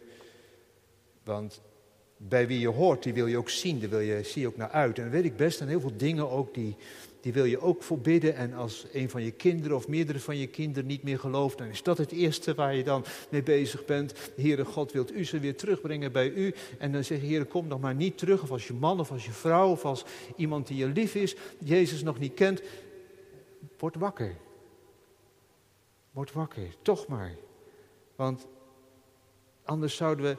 Want 1.25 1.61
bij 2.17 2.47
wie 2.47 2.61
je 2.61 2.69
hoort, 2.69 3.03
die 3.03 3.15
wil 3.15 3.27
je 3.27 3.37
ook 3.37 3.51
zien, 3.51 3.81
daar 3.81 3.89
wil 3.89 4.01
je, 4.01 4.23
zie 4.23 4.41
je 4.41 4.49
ook 4.49 4.57
naar 4.57 4.71
uit. 4.71 4.97
En 4.97 5.03
dan 5.03 5.13
weet 5.13 5.25
ik 5.25 5.37
best, 5.37 5.61
en 5.61 5.69
heel 5.69 5.81
veel 5.81 5.97
dingen 5.97 6.31
ook, 6.31 6.55
die, 6.55 6.77
die 7.21 7.33
wil 7.33 7.45
je 7.45 7.61
ook 7.61 7.83
voorbidden. 7.83 8.35
En 8.35 8.53
als 8.55 8.87
een 8.93 9.11
van 9.11 9.23
je 9.23 9.31
kinderen 9.31 9.77
of 9.77 9.89
meerdere 9.89 10.21
van 10.21 10.37
je 10.37 10.47
kinderen 10.47 10.89
niet 10.89 11.03
meer 11.03 11.19
gelooft, 11.19 11.59
dan 11.59 11.67
is 11.67 11.83
dat 11.83 11.99
het 11.99 12.13
eerste 12.13 12.55
waar 12.55 12.75
je 12.75 12.85
dan 12.85 13.05
mee 13.31 13.43
bezig 13.43 13.85
bent. 13.85 14.15
Heere 14.37 14.65
God, 14.65 14.93
wilt 14.93 15.13
u 15.13 15.25
ze 15.25 15.39
weer 15.39 15.57
terugbrengen 15.57 16.13
bij 16.13 16.31
u? 16.31 16.55
En 16.79 16.93
dan 16.93 17.05
zeg 17.05 17.21
je, 17.21 17.27
Heere, 17.27 17.45
kom 17.45 17.67
nog 17.67 17.81
maar 17.81 17.95
niet 17.95 18.19
terug. 18.19 18.43
Of 18.43 18.51
als 18.51 18.67
je 18.67 18.73
man 18.73 19.01
of 19.01 19.11
als 19.11 19.25
je 19.25 19.33
vrouw 19.33 19.71
of 19.71 19.85
als 19.85 20.05
iemand 20.37 20.67
die 20.67 20.77
je 20.77 20.87
lief 20.87 21.15
is, 21.15 21.37
Jezus 21.59 22.03
nog 22.03 22.19
niet 22.19 22.35
kent. 22.35 22.63
Word 23.81 23.97
wakker. 23.97 24.37
Word 26.11 26.33
wakker, 26.33 26.77
toch 26.83 27.07
maar. 27.07 27.35
Want 28.17 28.47
anders 29.65 29.97
zouden 29.97 30.25
we 30.25 30.37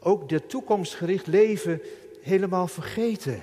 ook 0.00 0.28
de 0.28 0.46
toekomstgericht 0.46 1.26
leven 1.26 1.80
helemaal 2.20 2.66
vergeten. 2.66 3.42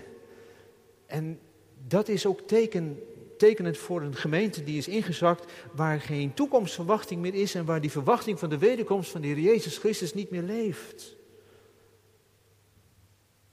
En 1.05 1.39
dat 1.87 2.07
is 2.07 2.25
ook 2.25 2.41
teken, 2.41 2.99
het 3.37 3.77
voor 3.77 4.01
een 4.01 4.15
gemeente 4.15 4.63
die 4.63 4.77
is 4.77 4.87
ingezakt, 4.87 5.51
waar 5.71 6.01
geen 6.01 6.33
toekomstverwachting 6.33 7.21
meer 7.21 7.33
is 7.33 7.55
en 7.55 7.65
waar 7.65 7.81
die 7.81 7.91
verwachting 7.91 8.39
van 8.39 8.49
de 8.49 8.57
wederkomst 8.57 9.11
van 9.11 9.21
de 9.21 9.27
Heer 9.27 9.39
Jezus 9.39 9.77
Christus 9.77 10.13
niet 10.13 10.29
meer 10.29 10.41
leeft. 10.41 11.15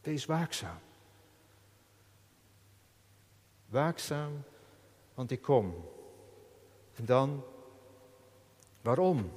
Wees 0.01 0.27
waakzaam. 0.27 0.79
Waakzaam, 3.69 4.45
want 5.21 5.33
ik 5.33 5.43
kom. 5.43 5.75
En 6.95 7.05
dan, 7.05 7.45
waarom? 8.83 9.31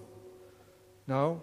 Nou, 1.04 1.38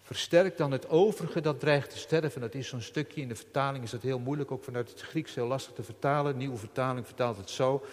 versterk 0.00 0.56
dan 0.56 0.70
het 0.70 0.88
overige 0.88 1.40
dat 1.40 1.60
dreigt 1.60 1.90
te 1.90 1.98
sterven. 1.98 2.40
Dat 2.40 2.54
is 2.54 2.68
zo'n 2.68 2.80
stukje, 2.80 3.20
in 3.20 3.28
de 3.28 3.34
vertaling 3.34 3.84
is 3.84 3.90
dat 3.90 4.02
heel 4.02 4.18
moeilijk, 4.18 4.50
ook 4.50 4.64
vanuit 4.64 4.90
het 4.90 5.00
Grieks 5.00 5.34
heel 5.34 5.46
lastig 5.46 5.74
te 5.74 5.82
vertalen. 5.82 6.36
nieuwe 6.36 6.56
vertaling 6.56 7.06
vertaalt 7.06 7.36
het 7.36 7.50
zo, 7.50 7.84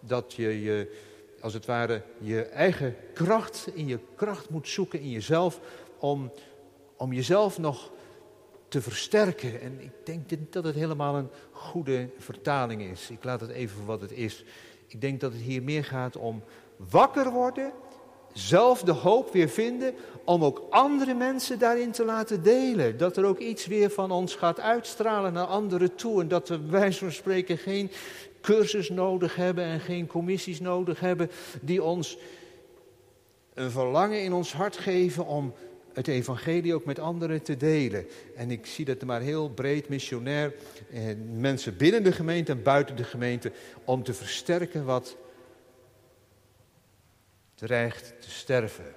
dat 0.00 0.32
je 0.32 0.62
je, 0.62 0.98
als 1.40 1.54
het 1.54 1.66
ware, 1.66 2.02
je 2.18 2.42
eigen 2.42 2.96
kracht, 3.12 3.68
in 3.74 3.86
je 3.86 3.98
kracht 4.14 4.50
moet 4.50 4.68
zoeken 4.68 5.00
in 5.00 5.10
jezelf, 5.10 5.60
om, 5.98 6.32
om 6.96 7.12
jezelf 7.12 7.58
nog 7.58 7.90
te 8.74 8.82
versterken. 8.82 9.60
En 9.60 9.80
ik 9.80 9.90
denk 10.04 10.52
dat 10.52 10.64
het 10.64 10.74
helemaal 10.74 11.16
een 11.16 11.28
goede 11.50 12.08
vertaling 12.18 12.82
is. 12.82 13.10
Ik 13.10 13.24
laat 13.24 13.40
het 13.40 13.50
even 13.50 13.76
voor 13.76 13.86
wat 13.86 14.00
het 14.00 14.12
is. 14.12 14.44
Ik 14.88 15.00
denk 15.00 15.20
dat 15.20 15.32
het 15.32 15.40
hier 15.40 15.62
meer 15.62 15.84
gaat 15.84 16.16
om 16.16 16.42
wakker 16.76 17.30
worden, 17.30 17.72
zelf 18.32 18.82
de 18.82 18.92
hoop 18.92 19.32
weer 19.32 19.48
vinden, 19.48 19.94
om 20.24 20.44
ook 20.44 20.66
andere 20.70 21.14
mensen 21.14 21.58
daarin 21.58 21.90
te 21.90 22.04
laten 22.04 22.42
delen. 22.42 22.98
Dat 22.98 23.16
er 23.16 23.24
ook 23.24 23.38
iets 23.38 23.66
weer 23.66 23.90
van 23.90 24.10
ons 24.10 24.34
gaat 24.34 24.60
uitstralen 24.60 25.32
naar 25.32 25.46
anderen 25.46 25.94
toe. 25.94 26.20
En 26.20 26.28
dat 26.28 26.48
we 26.48 26.58
bij 26.58 26.92
van 26.92 27.12
spreken 27.12 27.58
geen 27.58 27.90
cursus 28.40 28.90
nodig 28.90 29.36
hebben 29.36 29.64
en 29.64 29.80
geen 29.80 30.06
commissies 30.06 30.60
nodig 30.60 31.00
hebben 31.00 31.30
die 31.60 31.82
ons 31.82 32.18
een 33.54 33.70
verlangen 33.70 34.22
in 34.22 34.32
ons 34.32 34.52
hart 34.52 34.76
geven 34.76 35.26
om 35.26 35.54
het 35.94 36.08
evangelie 36.08 36.74
ook 36.74 36.84
met 36.84 36.98
anderen 36.98 37.42
te 37.42 37.56
delen. 37.56 38.06
En 38.36 38.50
ik 38.50 38.66
zie 38.66 38.84
dat 38.84 39.02
maar 39.02 39.20
heel 39.20 39.50
breed 39.50 39.88
missionair, 39.88 40.54
eh, 40.90 41.02
mensen 41.32 41.76
binnen 41.76 42.04
de 42.04 42.12
gemeente 42.12 42.52
en 42.52 42.62
buiten 42.62 42.96
de 42.96 43.04
gemeente, 43.04 43.52
om 43.84 44.02
te 44.02 44.14
versterken 44.14 44.84
wat 44.84 45.16
dreigt 47.54 48.14
te 48.20 48.30
sterven. 48.30 48.94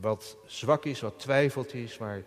Wat 0.00 0.36
zwak 0.46 0.84
is, 0.84 1.00
wat 1.00 1.18
twijfelt 1.18 1.74
is, 1.74 1.96
waar, 1.96 2.22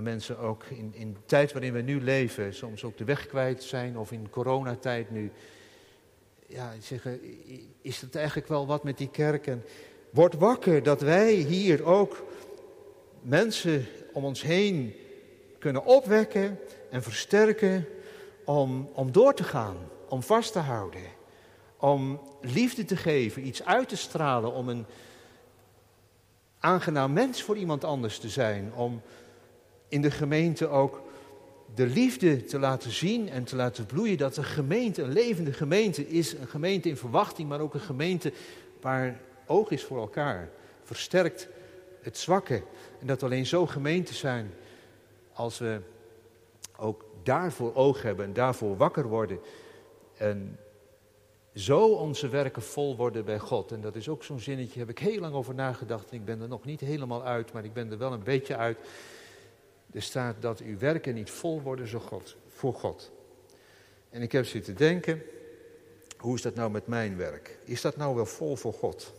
mensen 0.00 0.38
ook 0.38 0.64
in, 0.64 0.94
in 0.94 1.12
de 1.12 1.24
tijd 1.26 1.52
waarin 1.52 1.72
we 1.72 1.80
nu 1.80 2.02
leven, 2.02 2.54
soms 2.54 2.84
ook 2.84 2.96
de 2.96 3.04
weg 3.04 3.26
kwijt 3.26 3.62
zijn, 3.62 3.98
of 3.98 4.12
in 4.12 4.30
coronatijd 4.30 5.10
nu. 5.10 5.30
Ja, 6.46 6.74
zeggen, 6.80 7.20
is 7.82 8.00
het 8.00 8.14
eigenlijk 8.14 8.48
wel 8.48 8.66
wat 8.66 8.84
met 8.84 8.98
die 8.98 9.10
kerk? 9.10 9.46
En 9.46 9.64
Word 10.16 10.34
wakker 10.34 10.82
dat 10.82 11.00
wij 11.00 11.32
hier 11.32 11.84
ook 11.84 12.24
mensen 13.20 13.86
om 14.12 14.24
ons 14.24 14.42
heen 14.42 14.94
kunnen 15.58 15.84
opwekken 15.84 16.58
en 16.90 17.02
versterken 17.02 17.86
om, 18.44 18.88
om 18.92 19.12
door 19.12 19.34
te 19.34 19.44
gaan, 19.44 19.76
om 20.08 20.22
vast 20.22 20.52
te 20.52 20.58
houden, 20.58 21.00
om 21.76 22.20
liefde 22.40 22.84
te 22.84 22.96
geven, 22.96 23.46
iets 23.46 23.64
uit 23.64 23.88
te 23.88 23.96
stralen, 23.96 24.52
om 24.52 24.68
een 24.68 24.86
aangenaam 26.58 27.12
mens 27.12 27.42
voor 27.42 27.56
iemand 27.56 27.84
anders 27.84 28.18
te 28.18 28.28
zijn, 28.28 28.74
om 28.74 29.02
in 29.88 30.02
de 30.02 30.10
gemeente 30.10 30.68
ook 30.68 31.02
de 31.74 31.86
liefde 31.86 32.44
te 32.44 32.58
laten 32.58 32.90
zien 32.90 33.28
en 33.28 33.44
te 33.44 33.56
laten 33.56 33.86
bloeien, 33.86 34.18
dat 34.18 34.34
de 34.34 34.44
gemeente 34.44 35.02
een 35.02 35.12
levende 35.12 35.52
gemeente 35.52 36.08
is, 36.08 36.32
een 36.32 36.48
gemeente 36.48 36.88
in 36.88 36.96
verwachting, 36.96 37.48
maar 37.48 37.60
ook 37.60 37.74
een 37.74 37.80
gemeente 37.80 38.32
waar 38.80 39.20
oog 39.46 39.70
is 39.70 39.84
voor 39.84 39.98
elkaar. 39.98 40.48
Versterkt 40.82 41.48
het 42.00 42.18
zwakke. 42.18 42.62
En 43.00 43.06
dat 43.06 43.22
alleen 43.22 43.46
zo 43.46 43.66
gemeente 43.66 44.14
zijn 44.14 44.54
als 45.32 45.58
we 45.58 45.80
ook 46.76 47.04
daarvoor 47.22 47.74
oog 47.74 48.02
hebben 48.02 48.24
en 48.24 48.32
daarvoor 48.32 48.76
wakker 48.76 49.08
worden. 49.08 49.38
En 50.16 50.58
zo 51.54 51.86
onze 51.86 52.28
werken 52.28 52.62
vol 52.62 52.96
worden 52.96 53.24
bij 53.24 53.38
God. 53.38 53.72
En 53.72 53.80
dat 53.80 53.96
is 53.96 54.08
ook 54.08 54.24
zo'n 54.24 54.40
zinnetje, 54.40 54.78
heb 54.78 54.88
ik 54.88 54.98
heel 54.98 55.20
lang 55.20 55.34
over 55.34 55.54
nagedacht. 55.54 56.12
ik 56.12 56.24
ben 56.24 56.40
er 56.40 56.48
nog 56.48 56.64
niet 56.64 56.80
helemaal 56.80 57.24
uit, 57.24 57.52
maar 57.52 57.64
ik 57.64 57.72
ben 57.72 57.90
er 57.90 57.98
wel 57.98 58.12
een 58.12 58.22
beetje 58.22 58.56
uit. 58.56 58.78
Er 59.92 60.02
staat 60.02 60.36
dat 60.40 60.60
uw 60.60 60.78
werken 60.78 61.14
niet 61.14 61.30
vol 61.30 61.60
worden 61.60 61.88
zo 61.88 61.98
God, 61.98 62.36
voor 62.46 62.74
God. 62.74 63.10
En 64.10 64.22
ik 64.22 64.32
heb 64.32 64.46
zitten 64.46 64.76
denken, 64.76 65.22
hoe 66.18 66.34
is 66.34 66.42
dat 66.42 66.54
nou 66.54 66.70
met 66.70 66.86
mijn 66.86 67.16
werk? 67.16 67.58
Is 67.64 67.80
dat 67.80 67.96
nou 67.96 68.14
wel 68.14 68.26
vol 68.26 68.56
voor 68.56 68.72
God? 68.72 69.12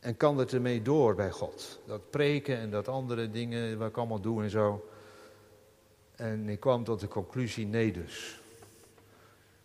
En 0.00 0.16
kan 0.16 0.38
het 0.38 0.52
ermee 0.52 0.82
door 0.82 1.14
bij 1.14 1.30
God? 1.30 1.80
Dat 1.86 2.10
preken 2.10 2.56
en 2.56 2.70
dat 2.70 2.88
andere 2.88 3.30
dingen 3.30 3.78
wat 3.78 3.88
ik 3.88 3.96
allemaal 3.96 4.20
doe 4.20 4.42
en 4.42 4.50
zo. 4.50 4.88
En 6.16 6.48
ik 6.48 6.60
kwam 6.60 6.84
tot 6.84 7.00
de 7.00 7.08
conclusie, 7.08 7.66
nee 7.66 7.92
dus. 7.92 8.40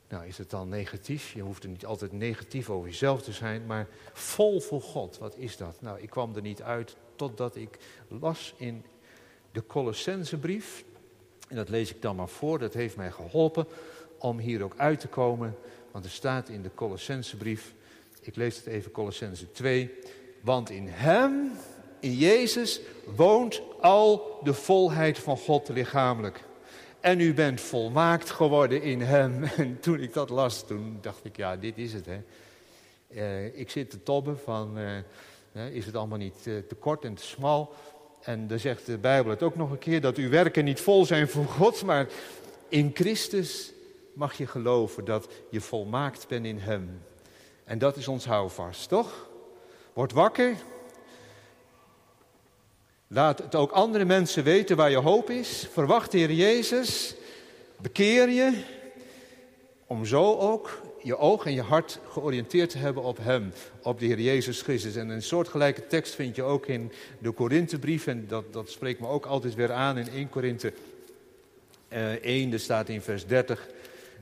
Nou, 0.09 0.25
is 0.27 0.37
het 0.37 0.49
dan 0.49 0.69
negatief? 0.69 1.33
Je 1.33 1.41
hoeft 1.41 1.63
er 1.63 1.69
niet 1.69 1.85
altijd 1.85 2.11
negatief 2.11 2.69
over 2.69 2.89
jezelf 2.89 3.21
te 3.21 3.31
zijn, 3.31 3.65
maar 3.65 3.87
vol 4.13 4.59
voor 4.59 4.81
God, 4.81 5.17
wat 5.17 5.37
is 5.37 5.57
dat? 5.57 5.81
Nou, 5.81 5.99
ik 5.99 6.09
kwam 6.09 6.35
er 6.35 6.41
niet 6.41 6.61
uit 6.61 6.95
totdat 7.15 7.55
ik 7.55 7.77
las 8.07 8.53
in 8.57 8.85
de 9.51 9.65
Colossensebrief. 9.65 10.83
En 11.47 11.55
dat 11.55 11.69
lees 11.69 11.89
ik 11.89 12.01
dan 12.01 12.15
maar 12.15 12.29
voor, 12.29 12.59
dat 12.59 12.73
heeft 12.73 12.95
mij 12.95 13.11
geholpen 13.11 13.67
om 14.17 14.39
hier 14.39 14.63
ook 14.63 14.77
uit 14.77 14.99
te 14.99 15.07
komen. 15.07 15.55
Want 15.91 16.05
er 16.05 16.11
staat 16.11 16.49
in 16.49 16.61
de 16.61 16.73
Colossensebrief, 16.73 17.73
ik 18.21 18.35
lees 18.35 18.57
het 18.57 18.65
even, 18.65 18.91
Colossense 18.91 19.51
2, 19.51 19.91
want 20.45 20.69
in 20.69 20.88
Hem, 20.88 21.51
in 21.99 22.13
Jezus, 22.13 22.81
woont 23.15 23.62
al 23.81 24.39
de 24.43 24.53
volheid 24.53 25.19
van 25.19 25.38
God 25.38 25.69
lichamelijk. 25.69 26.43
En 26.99 27.19
u 27.19 27.34
bent 27.34 27.62
volmaakt 27.62 28.29
geworden 28.29 28.81
in 28.81 29.01
Hem. 29.01 29.43
En 29.58 29.79
toen 29.79 29.99
ik 29.99 30.13
dat 30.13 30.29
las, 30.29 30.67
toen 30.67 30.97
dacht 31.01 31.25
ik, 31.25 31.38
ja, 31.38 31.55
dit 31.55 31.77
is 31.77 31.93
het. 31.93 32.05
Hè. 32.05 32.21
Uh, 33.10 33.60
ik 33.60 33.69
zit 33.69 33.89
te 33.89 34.03
tobben 34.03 34.39
van, 34.39 34.77
uh, 34.77 35.75
is 35.75 35.86
het 35.86 35.95
allemaal 35.95 36.17
niet 36.17 36.45
uh, 36.45 36.58
te 36.67 36.75
kort 36.75 37.03
en 37.03 37.13
te 37.13 37.23
smal? 37.23 37.73
En 38.21 38.47
dan 38.47 38.60
zegt 38.60 38.86
de 38.86 38.97
Bijbel 38.97 39.31
het 39.31 39.43
ook 39.43 39.55
nog 39.55 39.71
een 39.71 39.77
keer, 39.77 40.01
dat 40.01 40.17
uw 40.17 40.29
werken 40.29 40.63
niet 40.63 40.81
vol 40.81 41.05
zijn 41.05 41.27
voor 41.27 41.45
God, 41.45 41.84
maar 41.84 42.08
in 42.69 42.91
Christus 42.93 43.73
mag 44.13 44.34
je 44.34 44.47
geloven 44.47 45.05
dat 45.05 45.27
je 45.49 45.62
volmaakt 45.62 46.27
bent 46.27 46.45
in 46.45 46.60
Hem. 46.60 47.01
En 47.63 47.77
dat 47.77 47.97
is 47.97 48.08
ons 48.08 48.25
houvast, 48.25 48.89
toch? 48.89 49.34
Word 49.95 50.12
wakker. 50.12 50.55
Laat 53.08 53.38
het 53.38 53.55
ook 53.55 53.71
andere 53.71 54.05
mensen 54.05 54.43
weten 54.43 54.77
waar 54.77 54.89
je 54.89 54.97
hoop 54.97 55.29
is. 55.29 55.67
Verwacht 55.71 56.12
de 56.12 56.17
Heer 56.17 56.31
Jezus. 56.31 57.15
Bekeer 57.77 58.29
je. 58.29 58.63
Om 59.88 60.05
zo 60.05 60.38
ook 60.38 60.81
je 61.01 61.17
oog 61.17 61.45
en 61.45 61.53
je 61.53 61.62
hart 61.62 61.99
georiënteerd 62.10 62.69
te 62.69 62.77
hebben 62.77 63.03
op 63.03 63.17
Hem, 63.21 63.53
op 63.81 63.99
de 63.99 64.05
Heer 64.05 64.19
Jezus 64.19 64.62
Christus. 64.62 64.95
En 64.95 65.10
een 65.10 65.23
soortgelijke 65.23 65.88
tekst 65.88 66.15
vind 66.15 66.36
je 66.36 66.43
ook 66.43 66.65
in 66.65 66.91
de 67.19 67.31
Korinthebrief. 67.31 68.08
En 68.08 68.27
dat, 68.27 68.53
dat 68.53 68.69
spreekt 68.69 68.99
me 68.99 69.08
ook 69.08 69.25
altijd 69.25 69.55
weer 69.55 69.71
aan 69.71 69.97
in 69.97 70.10
1 70.10 70.29
Korinthe 70.29 70.73
uh, 71.89 72.12
1. 72.12 72.53
Er 72.53 72.60
staat 72.60 72.89
in 72.89 73.01
vers 73.01 73.25
30. 73.25 73.67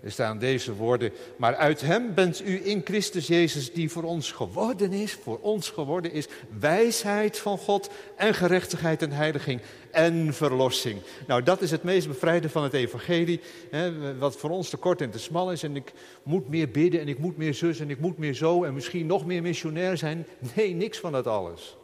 Er 0.04 0.12
staan 0.12 0.39
deze 0.39 0.76
woorden. 0.76 1.12
Maar 1.36 1.56
uit 1.56 1.82
hem 1.82 2.13
bent 2.13 2.42
u 2.46 2.68
in 2.68 2.82
Christus 2.84 3.28
Jezus, 3.28 3.74
die 3.74 3.89
voor 3.89 4.04
ons 4.04 4.32
geworden 4.32 4.92
is, 4.92 5.13
voor 5.13 5.39
ons 5.39 5.70
geworden 5.70 6.12
is, 6.12 6.28
wijsheid 6.60 7.39
van 7.39 7.58
God 7.58 7.89
en 8.16 8.34
gerechtigheid 8.34 9.02
en 9.02 9.12
heiliging 9.12 9.62
en 9.92 10.34
verlossing. 10.34 11.02
Nou, 11.28 11.44
dat 11.44 11.62
is 11.62 11.72
het 11.72 11.84
meest 11.84 12.08
bevrijde 12.08 12.50
van 12.50 12.63
het 12.63 12.74
evangelie, 12.74 13.39
hè, 13.70 14.18
wat 14.18 14.36
voor 14.36 14.50
ons 14.50 14.70
te 14.70 14.78
kort 14.78 15.02
en 15.02 15.10
te 15.10 15.20
smal 15.20 15.52
is. 15.52 15.63
En 15.63 15.76
ik 15.76 15.94
moet 16.24 16.50
meer 16.50 16.70
bidden 16.70 17.00
en 17.00 17.08
ik 17.08 17.20
moet 17.20 17.38
meer 17.38 17.54
zus 17.54 17.80
en 17.80 17.89
ik 17.89 18.00
moet 18.00 18.18
meer 18.18 18.34
zo 18.34 18.63
en 18.63 18.74
misschien 18.74 19.06
nog 19.06 19.26
meer 19.26 19.42
missionair 19.42 19.98
zijn. 19.98 20.26
Nee, 20.56 20.74
niks 20.74 21.00
van 21.00 21.12
dat 21.12 21.28
alles. 21.28 21.78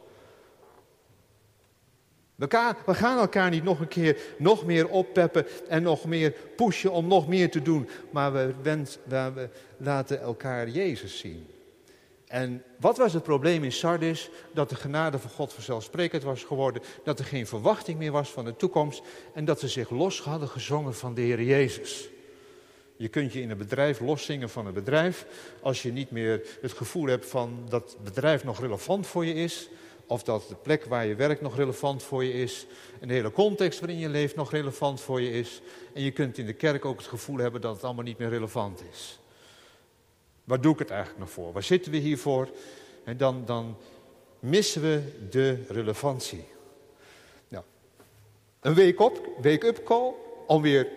We 2.86 2.94
gaan 2.94 3.18
elkaar 3.18 3.50
niet 3.50 3.64
nog 3.64 3.80
een 3.80 3.88
keer 3.88 4.16
nog 4.38 4.64
meer 4.64 4.88
oppeppen 4.88 5.46
en 5.68 5.82
nog 5.82 6.04
meer 6.04 6.34
pushen 6.56 6.92
om 6.92 7.06
nog 7.06 7.28
meer 7.28 7.50
te 7.50 7.62
doen. 7.62 7.88
Maar 8.10 8.32
we, 8.32 8.54
wens, 8.62 8.98
we 9.04 9.48
laten 9.76 10.20
elkaar 10.20 10.68
Jezus 10.68 11.18
zien. 11.18 11.46
En 12.26 12.62
wat 12.78 12.96
was 12.96 13.12
het 13.12 13.22
probleem 13.22 13.64
in 13.64 13.72
Sardis? 13.72 14.30
Dat 14.52 14.68
de 14.68 14.74
genade 14.74 15.18
van 15.18 15.30
God 15.30 15.52
vanzelfsprekend 15.52 16.22
was 16.22 16.44
geworden. 16.44 16.82
Dat 17.04 17.18
er 17.18 17.24
geen 17.24 17.46
verwachting 17.46 17.98
meer 17.98 18.12
was 18.12 18.30
van 18.30 18.44
de 18.44 18.56
toekomst. 18.56 19.02
En 19.34 19.44
dat 19.44 19.60
ze 19.60 19.68
zich 19.68 19.90
los 19.90 20.20
hadden 20.20 20.48
gezongen 20.48 20.94
van 20.94 21.14
de 21.14 21.20
Heer 21.20 21.42
Jezus. 21.42 22.08
Je 22.96 23.08
kunt 23.08 23.32
je 23.32 23.40
in 23.40 23.50
een 23.50 23.58
bedrijf 23.58 24.00
loszingen 24.00 24.50
van 24.50 24.66
een 24.66 24.72
bedrijf. 24.72 25.26
Als 25.62 25.82
je 25.82 25.92
niet 25.92 26.10
meer 26.10 26.42
het 26.60 26.72
gevoel 26.72 27.06
hebt 27.06 27.26
van 27.26 27.66
dat 27.68 27.90
het 27.90 28.04
bedrijf 28.04 28.44
nog 28.44 28.60
relevant 28.60 29.06
voor 29.06 29.26
je 29.26 29.34
is 29.34 29.68
Of 30.10 30.22
dat 30.22 30.48
de 30.48 30.54
plek 30.54 30.84
waar 30.84 31.06
je 31.06 31.14
werkt 31.14 31.40
nog 31.40 31.56
relevant 31.56 32.02
voor 32.02 32.24
je 32.24 32.32
is. 32.32 32.66
En 33.00 33.08
de 33.08 33.14
hele 33.14 33.32
context 33.32 33.80
waarin 33.80 33.98
je 33.98 34.08
leeft 34.08 34.36
nog 34.36 34.50
relevant 34.50 35.00
voor 35.00 35.20
je 35.20 35.32
is. 35.32 35.60
En 35.94 36.02
je 36.02 36.10
kunt 36.10 36.38
in 36.38 36.46
de 36.46 36.52
kerk 36.52 36.84
ook 36.84 36.98
het 36.98 37.06
gevoel 37.06 37.36
hebben 37.36 37.60
dat 37.60 37.74
het 37.74 37.84
allemaal 37.84 38.04
niet 38.04 38.18
meer 38.18 38.28
relevant 38.28 38.82
is. 38.92 39.18
Waar 40.44 40.60
doe 40.60 40.72
ik 40.72 40.78
het 40.78 40.90
eigenlijk 40.90 41.20
nog 41.20 41.30
voor? 41.30 41.52
Waar 41.52 41.62
zitten 41.62 41.92
we 41.92 41.98
hier 41.98 42.18
voor? 42.18 42.48
En 43.04 43.16
dan, 43.16 43.42
dan 43.44 43.76
missen 44.38 44.82
we 44.82 45.02
de 45.30 45.64
relevantie. 45.68 46.44
Nou, 47.48 47.64
een 48.60 48.74
wake-up 49.42 49.84
call, 49.84 50.12
om 50.46 50.62
weer 50.62 50.88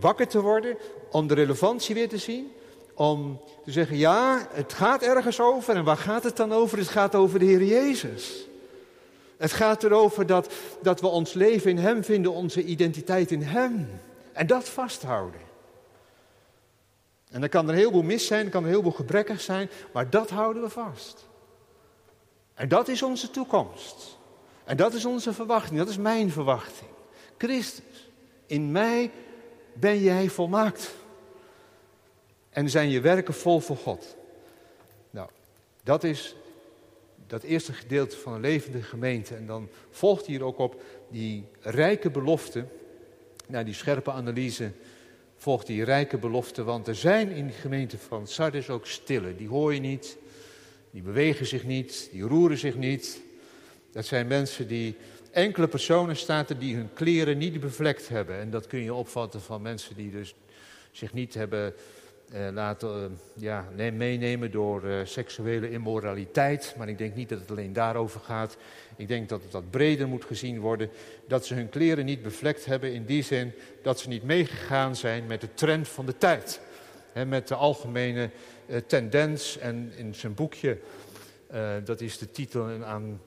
wakker 0.00 0.28
te 0.28 0.40
worden, 0.40 0.76
om 1.10 1.26
de 1.26 1.34
relevantie 1.34 1.94
weer 1.94 2.08
te 2.08 2.18
zien. 2.18 2.52
Om 2.94 3.40
te 3.64 3.70
zeggen, 3.70 3.96
ja, 3.96 4.48
het 4.52 4.72
gaat 4.72 5.02
ergens 5.02 5.40
over. 5.40 5.76
En 5.76 5.84
waar 5.84 5.96
gaat 5.96 6.24
het 6.24 6.36
dan 6.36 6.52
over? 6.52 6.78
Het 6.78 6.88
gaat 6.88 7.14
over 7.14 7.38
de 7.38 7.44
Heer 7.44 7.64
Jezus. 7.64 8.50
Het 9.42 9.52
gaat 9.52 9.84
erover 9.84 10.26
dat, 10.26 10.52
dat 10.82 11.00
we 11.00 11.06
ons 11.06 11.32
leven 11.32 11.70
in 11.70 11.78
Hem 11.78 12.04
vinden, 12.04 12.32
onze 12.32 12.64
identiteit 12.64 13.30
in 13.30 13.42
Hem. 13.42 14.00
En 14.32 14.46
dat 14.46 14.68
vasthouden. 14.68 15.40
En 17.30 17.40
dan 17.40 17.48
kan 17.48 17.64
er 17.64 17.72
een 17.72 17.78
heleboel 17.78 18.02
mis 18.02 18.26
zijn, 18.26 18.48
kan 18.48 18.60
er 18.60 18.66
een 18.66 18.72
heleboel 18.72 18.92
gebrekkig 18.92 19.40
zijn, 19.40 19.70
maar 19.92 20.10
dat 20.10 20.30
houden 20.30 20.62
we 20.62 20.68
vast. 20.68 21.28
En 22.54 22.68
dat 22.68 22.88
is 22.88 23.02
onze 23.02 23.30
toekomst. 23.30 24.18
En 24.64 24.76
dat 24.76 24.94
is 24.94 25.04
onze 25.04 25.32
verwachting, 25.32 25.78
dat 25.78 25.88
is 25.88 25.98
mijn 25.98 26.30
verwachting. 26.30 26.90
Christus, 27.38 28.10
in 28.46 28.72
mij 28.72 29.10
ben 29.72 30.02
jij 30.02 30.28
volmaakt. 30.28 30.94
En 32.50 32.70
zijn 32.70 32.88
je 32.88 33.00
werken 33.00 33.34
vol 33.34 33.60
voor 33.60 33.76
God. 33.76 34.16
Nou, 35.10 35.28
dat 35.82 36.04
is 36.04 36.36
dat 37.32 37.42
eerste 37.42 37.72
gedeelte 37.72 38.16
van 38.16 38.32
een 38.32 38.40
levende 38.40 38.82
gemeente. 38.82 39.34
En 39.34 39.46
dan 39.46 39.68
volgt 39.90 40.26
hier 40.26 40.42
ook 40.42 40.58
op 40.58 40.82
die 41.10 41.44
rijke 41.60 42.10
belofte. 42.10 42.64
Na 43.46 43.62
die 43.62 43.74
scherpe 43.74 44.10
analyse 44.10 44.70
volgt 45.36 45.66
die 45.66 45.84
rijke 45.84 46.18
belofte. 46.18 46.62
Want 46.62 46.88
er 46.88 46.94
zijn 46.94 47.30
in 47.30 47.46
de 47.46 47.52
gemeente 47.52 47.98
van 47.98 48.26
Sardes 48.26 48.70
ook 48.70 48.86
stille. 48.86 49.36
Die 49.36 49.48
hoor 49.48 49.74
je 49.74 49.80
niet. 49.80 50.16
Die 50.90 51.02
bewegen 51.02 51.46
zich 51.46 51.64
niet. 51.64 52.08
Die 52.12 52.22
roeren 52.22 52.58
zich 52.58 52.76
niet. 52.76 53.20
Dat 53.92 54.06
zijn 54.06 54.26
mensen 54.26 54.68
die. 54.68 54.96
Enkele 55.30 55.68
personen 55.68 56.16
staan 56.16 56.44
er 56.48 56.58
die 56.58 56.76
hun 56.76 56.92
kleren 56.92 57.38
niet 57.38 57.60
bevlekt 57.60 58.08
hebben. 58.08 58.38
En 58.38 58.50
dat 58.50 58.66
kun 58.66 58.80
je 58.80 58.94
opvatten 58.94 59.40
van 59.40 59.62
mensen 59.62 59.96
die 59.96 60.10
dus 60.10 60.34
zich 60.90 61.12
niet 61.12 61.34
hebben 61.34 61.74
eh, 62.32 62.48
laten 62.52 62.88
uh, 63.00 63.42
ja, 63.44 63.68
meenemen 63.92 64.50
door 64.50 64.84
uh, 64.84 65.00
seksuele 65.04 65.70
immoraliteit. 65.70 66.74
Maar 66.78 66.88
ik 66.88 66.98
denk 66.98 67.14
niet 67.14 67.28
dat 67.28 67.40
het 67.40 67.50
alleen 67.50 67.72
daarover 67.72 68.20
gaat. 68.20 68.56
Ik 68.96 69.08
denk 69.08 69.28
dat 69.28 69.42
het 69.42 69.52
wat 69.52 69.70
breder 69.70 70.08
moet 70.08 70.24
gezien 70.24 70.60
worden. 70.60 70.90
Dat 71.28 71.46
ze 71.46 71.54
hun 71.54 71.68
kleren 71.68 72.04
niet 72.04 72.22
bevlekt 72.22 72.64
hebben 72.64 72.92
in 72.92 73.04
die 73.04 73.22
zin 73.22 73.52
dat 73.82 74.00
ze 74.00 74.08
niet 74.08 74.22
meegegaan 74.22 74.96
zijn 74.96 75.26
met 75.26 75.40
de 75.40 75.54
trend 75.54 75.88
van 75.88 76.06
de 76.06 76.18
tijd. 76.18 76.60
He, 77.12 77.24
met 77.24 77.48
de 77.48 77.54
algemene 77.54 78.30
tendens. 78.86 79.58
En 79.58 79.92
in 79.96 80.14
zijn 80.14 80.34
boekje, 80.34 80.78
dat 81.84 82.00
is 82.00 82.18
de 82.18 82.30
titel 82.30 82.68
een 82.68 82.84
aan, 82.84 83.20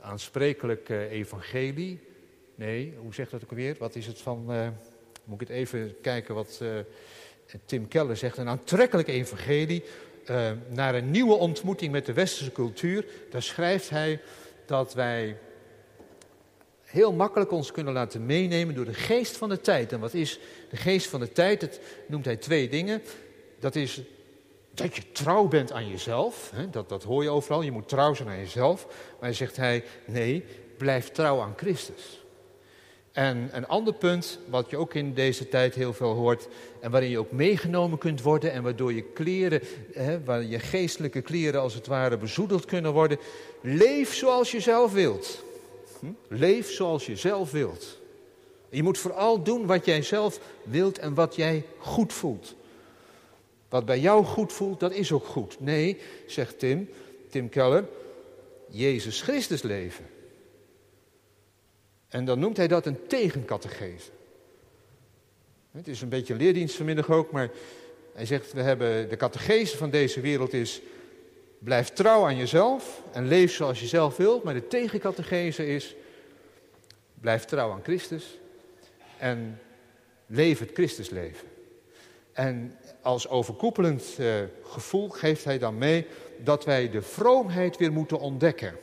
aansprekelijk 0.00 0.88
evangelie. 0.88 2.00
Nee, 2.54 2.94
hoe 2.98 3.14
zegt 3.14 3.30
dat 3.30 3.42
ook 3.42 3.52
weer? 3.52 3.76
Wat 3.78 3.94
is 3.94 4.06
het 4.06 4.18
van... 4.18 4.44
moet 5.24 5.40
ik 5.40 5.48
het 5.48 5.56
even 5.56 5.94
kijken 6.00 6.34
wat... 6.34 6.60
Tim 7.64 7.88
Keller 7.88 8.16
zegt, 8.16 8.36
een 8.36 8.48
aantrekkelijk 8.48 9.08
evangelie 9.08 9.84
uh, 10.30 10.50
naar 10.68 10.94
een 10.94 11.10
nieuwe 11.10 11.34
ontmoeting 11.34 11.92
met 11.92 12.06
de 12.06 12.12
westerse 12.12 12.52
cultuur. 12.52 13.04
Daar 13.30 13.42
schrijft 13.42 13.90
hij 13.90 14.20
dat 14.66 14.94
wij 14.94 15.36
heel 16.82 17.12
makkelijk 17.12 17.50
ons 17.50 17.72
kunnen 17.72 17.92
laten 17.92 18.26
meenemen 18.26 18.74
door 18.74 18.84
de 18.84 18.94
geest 18.94 19.36
van 19.36 19.48
de 19.48 19.60
tijd. 19.60 19.92
En 19.92 20.00
wat 20.00 20.14
is 20.14 20.38
de 20.70 20.76
geest 20.76 21.06
van 21.06 21.20
de 21.20 21.32
tijd? 21.32 21.60
Dat 21.60 21.80
noemt 22.06 22.24
hij 22.24 22.36
twee 22.36 22.68
dingen. 22.68 23.02
Dat 23.58 23.74
is 23.74 24.02
dat 24.74 24.96
je 24.96 25.12
trouw 25.12 25.48
bent 25.48 25.72
aan 25.72 25.88
jezelf. 25.88 26.50
Hè? 26.54 26.70
Dat, 26.70 26.88
dat 26.88 27.02
hoor 27.02 27.22
je 27.22 27.30
overal. 27.30 27.62
Je 27.62 27.70
moet 27.70 27.88
trouw 27.88 28.14
zijn 28.14 28.28
aan 28.28 28.38
jezelf. 28.38 28.86
Maar 29.20 29.34
zegt 29.34 29.56
hij, 29.56 29.84
nee, 30.04 30.44
blijf 30.76 31.10
trouw 31.10 31.40
aan 31.40 31.54
Christus. 31.56 32.23
En 33.14 33.48
een 33.52 33.66
ander 33.66 33.94
punt, 33.94 34.38
wat 34.48 34.70
je 34.70 34.76
ook 34.76 34.94
in 34.94 35.14
deze 35.14 35.48
tijd 35.48 35.74
heel 35.74 35.92
veel 35.92 36.12
hoort, 36.12 36.48
en 36.80 36.90
waarin 36.90 37.10
je 37.10 37.18
ook 37.18 37.30
meegenomen 37.30 37.98
kunt 37.98 38.22
worden, 38.22 38.52
en 38.52 38.62
waardoor 38.62 38.92
je 38.92 39.02
kleren, 39.02 39.60
hè, 39.92 40.24
waar 40.24 40.42
je 40.42 40.58
geestelijke 40.58 41.20
kleren 41.20 41.60
als 41.60 41.74
het 41.74 41.86
ware 41.86 42.16
bezoedeld 42.16 42.64
kunnen 42.64 42.92
worden, 42.92 43.18
leef 43.60 44.14
zoals 44.14 44.50
je 44.50 44.60
zelf 44.60 44.92
wilt. 44.92 45.44
Hm? 46.00 46.06
Leef 46.28 46.70
zoals 46.70 47.06
je 47.06 47.16
zelf 47.16 47.50
wilt. 47.50 47.98
Je 48.68 48.82
moet 48.82 48.98
vooral 48.98 49.42
doen 49.42 49.66
wat 49.66 49.84
jij 49.84 50.02
zelf 50.02 50.40
wilt 50.62 50.98
en 50.98 51.14
wat 51.14 51.36
jij 51.36 51.64
goed 51.78 52.12
voelt. 52.12 52.54
Wat 53.68 53.84
bij 53.84 54.00
jou 54.00 54.24
goed 54.24 54.52
voelt, 54.52 54.80
dat 54.80 54.92
is 54.92 55.12
ook 55.12 55.26
goed. 55.26 55.60
Nee, 55.60 55.98
zegt 56.26 56.58
Tim, 56.58 56.88
Tim 57.30 57.48
Keller, 57.48 57.84
Jezus 58.70 59.22
Christus 59.22 59.62
leven. 59.62 60.04
En 62.14 62.24
dan 62.24 62.38
noemt 62.38 62.56
hij 62.56 62.68
dat 62.68 62.86
een 62.86 63.06
tegencatechese. 63.06 64.10
Het 65.70 65.88
is 65.88 66.00
een 66.00 66.08
beetje 66.08 66.32
een 66.32 66.40
leerdienst 66.40 66.76
vanmiddag 66.76 67.10
ook, 67.10 67.30
maar 67.30 67.50
hij 68.12 68.26
zegt, 68.26 68.52
we 68.52 68.60
hebben 68.62 69.08
de 69.08 69.16
catechese 69.16 69.76
van 69.76 69.90
deze 69.90 70.20
wereld 70.20 70.52
is, 70.52 70.80
blijf 71.58 71.88
trouw 71.88 72.24
aan 72.24 72.36
jezelf 72.36 73.02
en 73.12 73.28
leef 73.28 73.52
zoals 73.52 73.80
je 73.80 73.86
zelf 73.86 74.16
wilt. 74.16 74.42
Maar 74.42 74.54
de 74.54 74.66
tegencatechese 74.66 75.66
is, 75.66 75.94
blijf 77.20 77.44
trouw 77.44 77.72
aan 77.72 77.82
Christus 77.82 78.38
en 79.18 79.60
leef 80.26 80.58
het 80.58 80.70
Christusleven. 80.72 81.48
En 82.32 82.78
als 83.02 83.28
overkoepelend 83.28 84.16
uh, 84.20 84.34
gevoel 84.62 85.08
geeft 85.08 85.44
hij 85.44 85.58
dan 85.58 85.78
mee 85.78 86.06
dat 86.38 86.64
wij 86.64 86.90
de 86.90 87.02
vroomheid 87.02 87.76
weer 87.76 87.92
moeten 87.92 88.18
ontdekken. 88.18 88.78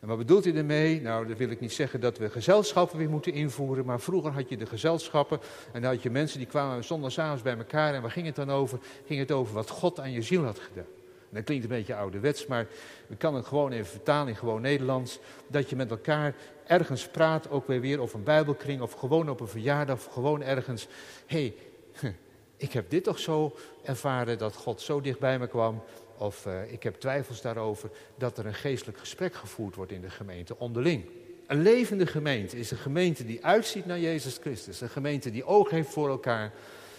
En 0.00 0.08
wat 0.08 0.18
bedoelt 0.18 0.44
hij 0.44 0.54
ermee? 0.54 1.00
Nou, 1.00 1.26
dat 1.26 1.36
wil 1.36 1.50
ik 1.50 1.60
niet 1.60 1.72
zeggen 1.72 2.00
dat 2.00 2.18
we 2.18 2.30
gezelschappen 2.30 2.98
weer 2.98 3.10
moeten 3.10 3.32
invoeren, 3.32 3.84
maar 3.84 4.00
vroeger 4.00 4.32
had 4.32 4.48
je 4.48 4.56
de 4.56 4.66
gezelschappen 4.66 5.40
en 5.72 5.82
dan 5.82 5.90
had 5.90 6.02
je 6.02 6.10
mensen 6.10 6.38
die 6.38 6.46
kwamen 6.46 6.84
zondagavond 6.84 7.42
bij 7.42 7.56
elkaar 7.56 7.94
en 7.94 8.02
waar 8.02 8.10
ging 8.10 8.26
het 8.26 8.36
dan 8.36 8.50
over? 8.50 8.78
Ging 9.06 9.20
het 9.20 9.32
over 9.32 9.54
wat 9.54 9.70
God 9.70 10.00
aan 10.00 10.12
je 10.12 10.22
ziel 10.22 10.44
had 10.44 10.58
gedaan. 10.58 10.84
En 11.28 11.34
dat 11.34 11.44
klinkt 11.44 11.64
een 11.64 11.70
beetje 11.70 11.94
ouderwets, 11.94 12.46
maar 12.46 12.66
we 13.06 13.16
kan 13.16 13.34
het 13.34 13.46
gewoon 13.46 13.72
even 13.72 13.86
vertalen 13.86 14.28
in 14.28 14.36
gewoon 14.36 14.60
Nederlands. 14.60 15.18
Dat 15.46 15.70
je 15.70 15.76
met 15.76 15.90
elkaar 15.90 16.34
ergens 16.66 17.08
praat, 17.08 17.50
ook 17.50 17.66
weer 17.66 17.80
weer 17.80 18.00
of 18.00 18.14
een 18.14 18.22
bijbelkring 18.22 18.80
of 18.80 18.92
gewoon 18.92 19.30
op 19.30 19.40
een 19.40 19.48
verjaardag 19.48 19.96
of 19.96 20.12
gewoon 20.12 20.42
ergens. 20.42 20.88
Hé, 21.26 21.54
hey, 22.00 22.14
ik 22.56 22.72
heb 22.72 22.90
dit 22.90 23.04
toch 23.04 23.18
zo 23.18 23.56
ervaren 23.82 24.38
dat 24.38 24.54
God 24.54 24.80
zo 24.80 25.00
dicht 25.00 25.18
bij 25.18 25.38
me 25.38 25.46
kwam 25.46 25.82
of 26.18 26.46
uh, 26.46 26.72
ik 26.72 26.82
heb 26.82 26.94
twijfels 26.94 27.40
daarover, 27.40 27.90
dat 28.16 28.38
er 28.38 28.46
een 28.46 28.54
geestelijk 28.54 28.98
gesprek 28.98 29.34
gevoerd 29.34 29.74
wordt 29.74 29.92
in 29.92 30.00
de 30.00 30.10
gemeente 30.10 30.58
onderling. 30.58 31.04
Een 31.46 31.62
levende 31.62 32.06
gemeente 32.06 32.58
is 32.58 32.70
een 32.70 32.76
gemeente 32.76 33.24
die 33.24 33.44
uitziet 33.44 33.86
naar 33.86 34.00
Jezus 34.00 34.38
Christus. 34.40 34.80
Een 34.80 34.88
gemeente 34.88 35.30
die 35.30 35.44
oog 35.44 35.70
heeft 35.70 35.88
voor 35.88 36.08
elkaar. 36.08 36.52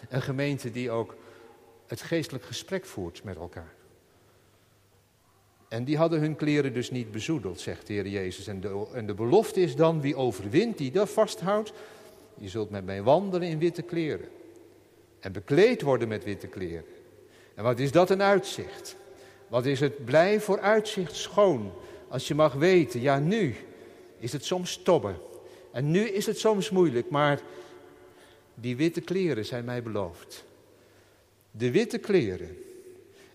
Een 0.10 0.22
gemeente 0.22 0.72
die 0.72 0.92
ook 0.92 1.16
het 1.88 2.02
geestelijk 2.02 2.44
gesprek 2.44 2.86
voert 2.86 3.24
met 3.24 3.36
elkaar. 3.36 3.74
En 5.68 5.84
die 5.84 5.98
hadden 5.98 6.20
hun 6.20 6.36
kleren 6.36 6.74
dus 6.74 6.92
niet 6.92 7.12
bezoedeld, 7.12 7.60
zegt 7.60 7.88
de 7.88 7.94
Heer 7.94 8.08
Jezus. 8.08 8.48
En 8.48 8.62
de, 8.62 8.88
en 8.94 9.06
de 9.06 9.14
belofte 9.14 9.62
is 9.62 9.76
dan, 9.76 10.02
wie 10.02 10.16
overwint, 10.16 10.78
die 10.78 10.92
dat 10.92 11.10
vasthoudt, 11.10 11.74
je 12.38 12.50
zult 12.50 12.70
met 12.70 12.86
mij 12.86 13.04
wandelen 13.04 13.48
in 13.48 13.60
witte 13.60 13.82
kleren. 13.82 14.28
En 15.20 15.32
bekleed 15.32 15.82
worden 15.82 16.08
met 16.08 16.24
witte 16.24 16.48
kleren. 16.48 16.86
En 17.56 17.64
wat 17.64 17.80
is 17.80 17.92
dat 17.92 18.10
een 18.10 18.22
uitzicht? 18.22 18.96
Wat 19.50 19.66
is 19.66 19.80
het 19.80 20.06
blij 20.06 20.40
voor 20.40 20.60
uitzicht 20.60 21.16
schoon. 21.16 21.72
Als 22.08 22.28
je 22.28 22.36
mag 22.36 22.54
weten, 22.54 23.02
ja 23.02 23.20
nu 23.20 23.56
is 24.20 24.32
het 24.32 24.46
soms 24.46 24.80
tobben. 24.84 25.18
En 25.72 25.92
nu 25.92 26.00
is 26.00 26.26
het 26.26 26.40
soms 26.40 26.70
moeilijk, 26.70 27.10
maar 27.10 27.40
die 28.56 28.76
witte 28.76 29.02
kleren 29.02 29.46
zijn 29.46 29.66
mij 29.66 29.84
beloofd. 29.84 30.44
De 31.52 31.72
witte 31.72 31.98
kleren. 31.98 32.58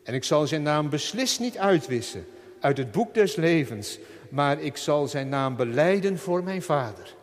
En 0.03 0.15
ik 0.15 0.25
zal 0.25 0.47
zijn 0.47 0.62
naam 0.62 0.91
beslist 0.91 1.41
niet 1.41 1.59
uitwissen 1.59 2.27
uit 2.61 2.77
het 2.77 2.93
boek 2.93 3.15
des 3.15 3.37
levens, 3.37 3.99
maar 4.29 4.61
ik 4.61 4.77
zal 4.77 5.09
zijn 5.09 5.29
naam 5.29 5.57
beleiden 5.57 6.19
voor 6.19 6.43
mijn 6.43 6.62
vader. 6.62 7.15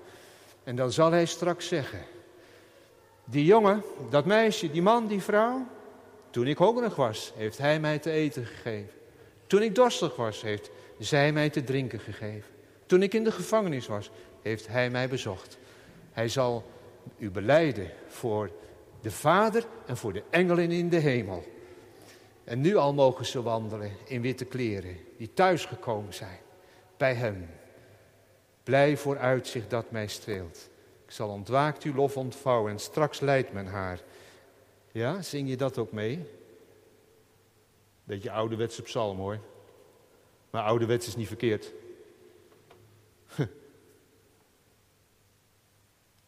En 0.64 0.76
dan 0.76 0.92
zal 0.92 1.12
hij 1.12 1.26
straks 1.26 1.68
zeggen, 1.68 2.02
die 3.26 3.46
jongen, 3.46 3.84
dat 4.10 4.26
meisje, 4.26 4.72
die 4.72 4.82
man, 4.82 5.08
die 5.08 5.22
vrouw, 5.22 5.66
toen 6.32 6.48
ik 6.48 6.58
hongerig 6.58 6.96
was, 6.96 7.34
heeft 7.36 7.58
hij 7.58 7.80
mij 7.80 8.00
te 8.00 8.12
eten 8.12 8.46
gegeven. 8.46 8.94
Toen 9.48 9.62
ik 9.62 9.76
dorstig 9.76 10.16
was, 10.16 10.42
heeft 10.42 10.70
zij 11.00 11.32
mij 11.32 11.50
te 11.50 11.64
drinken 11.64 12.00
gegeven. 12.00 12.50
Toen 12.86 13.04
ik 13.04 13.14
in 13.14 13.24
de 13.24 13.32
gevangenis 13.32 13.88
was, 13.88 14.12
heeft 14.42 14.68
hij 14.68 14.90
mij 14.90 15.08
bezocht. 15.08 15.58
Hij 16.12 16.28
zal 16.28 16.64
u 17.18 17.30
beleiden 17.30 17.90
voor 18.08 18.52
de 19.02 19.12
Vader 19.12 19.66
en 19.86 19.98
voor 19.98 20.14
de 20.14 20.24
engelen 20.30 20.72
in 20.72 20.90
de 20.90 20.98
hemel. 20.98 21.44
En 22.44 22.62
nu 22.62 22.76
al 22.76 22.94
mogen 22.94 23.26
ze 23.26 23.42
wandelen 23.42 23.92
in 24.06 24.22
witte 24.22 24.46
kleren, 24.46 24.98
die 25.18 25.34
thuisgekomen 25.34 26.14
zijn 26.14 26.40
bij 26.98 27.14
Hem. 27.14 27.50
Blij 28.64 28.98
vooruitzicht 28.98 29.70
dat 29.70 29.92
mij 29.92 30.08
streelt. 30.08 30.70
Ik 31.06 31.12
zal 31.12 31.30
ontwaakt 31.30 31.84
uw 31.84 31.94
lof 31.94 32.18
ontvouwen 32.18 32.72
en 32.72 32.80
straks 32.80 33.20
leidt 33.20 33.54
men 33.54 33.66
haar. 33.66 34.00
Ja, 34.92 35.22
zing 35.22 35.50
je 35.50 35.58
dat 35.58 35.78
ook 35.78 35.92
mee? 35.92 36.26
Beetje 38.04 38.32
ouderwetse 38.32 38.82
psalm 38.82 39.18
hoor. 39.18 39.40
Maar 40.50 40.64
ouderwets 40.64 41.08
is 41.08 41.16
niet 41.16 41.28
verkeerd. 41.28 41.72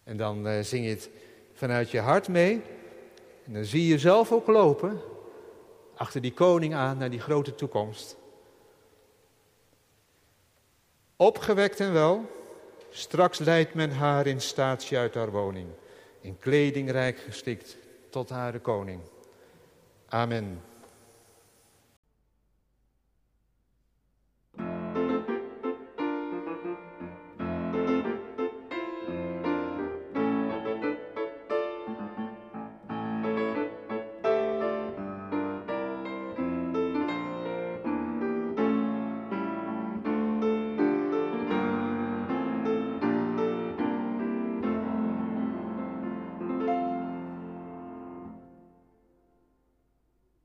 en 0.03 0.18
dan 0.18 0.47
uh, 0.47 0.59
zing 0.61 0.86
je 0.86 0.89
het 0.89 1.09
vanuit 1.53 1.91
je 1.91 1.99
hart 1.99 2.28
mee. 2.28 2.61
En 3.45 3.53
dan 3.53 3.66
zie 3.66 3.82
je 3.82 3.88
jezelf 3.88 4.32
ook 4.32 4.47
lopen. 4.47 5.01
Achter 5.95 6.22
die 6.22 6.34
koning 6.34 6.74
aan 6.74 6.97
naar 6.97 7.09
die 7.09 7.20
grote 7.20 7.55
toekomst. 7.55 8.18
Opgewekt 11.16 11.80
en 11.80 11.93
wel, 11.93 12.26
straks 12.89 13.39
leidt 13.39 13.74
men 13.74 13.91
haar 13.91 14.28
in 14.28 14.41
staatje 14.41 14.97
uit 14.97 15.14
haar 15.14 15.32
woning, 15.32 15.68
in 16.22 16.38
kleding 16.38 16.91
rijk 16.91 17.18
gestikt 17.18 17.78
tot 18.14 18.30
haar 18.30 18.59
koning. 18.59 19.01
Amen. 20.09 20.61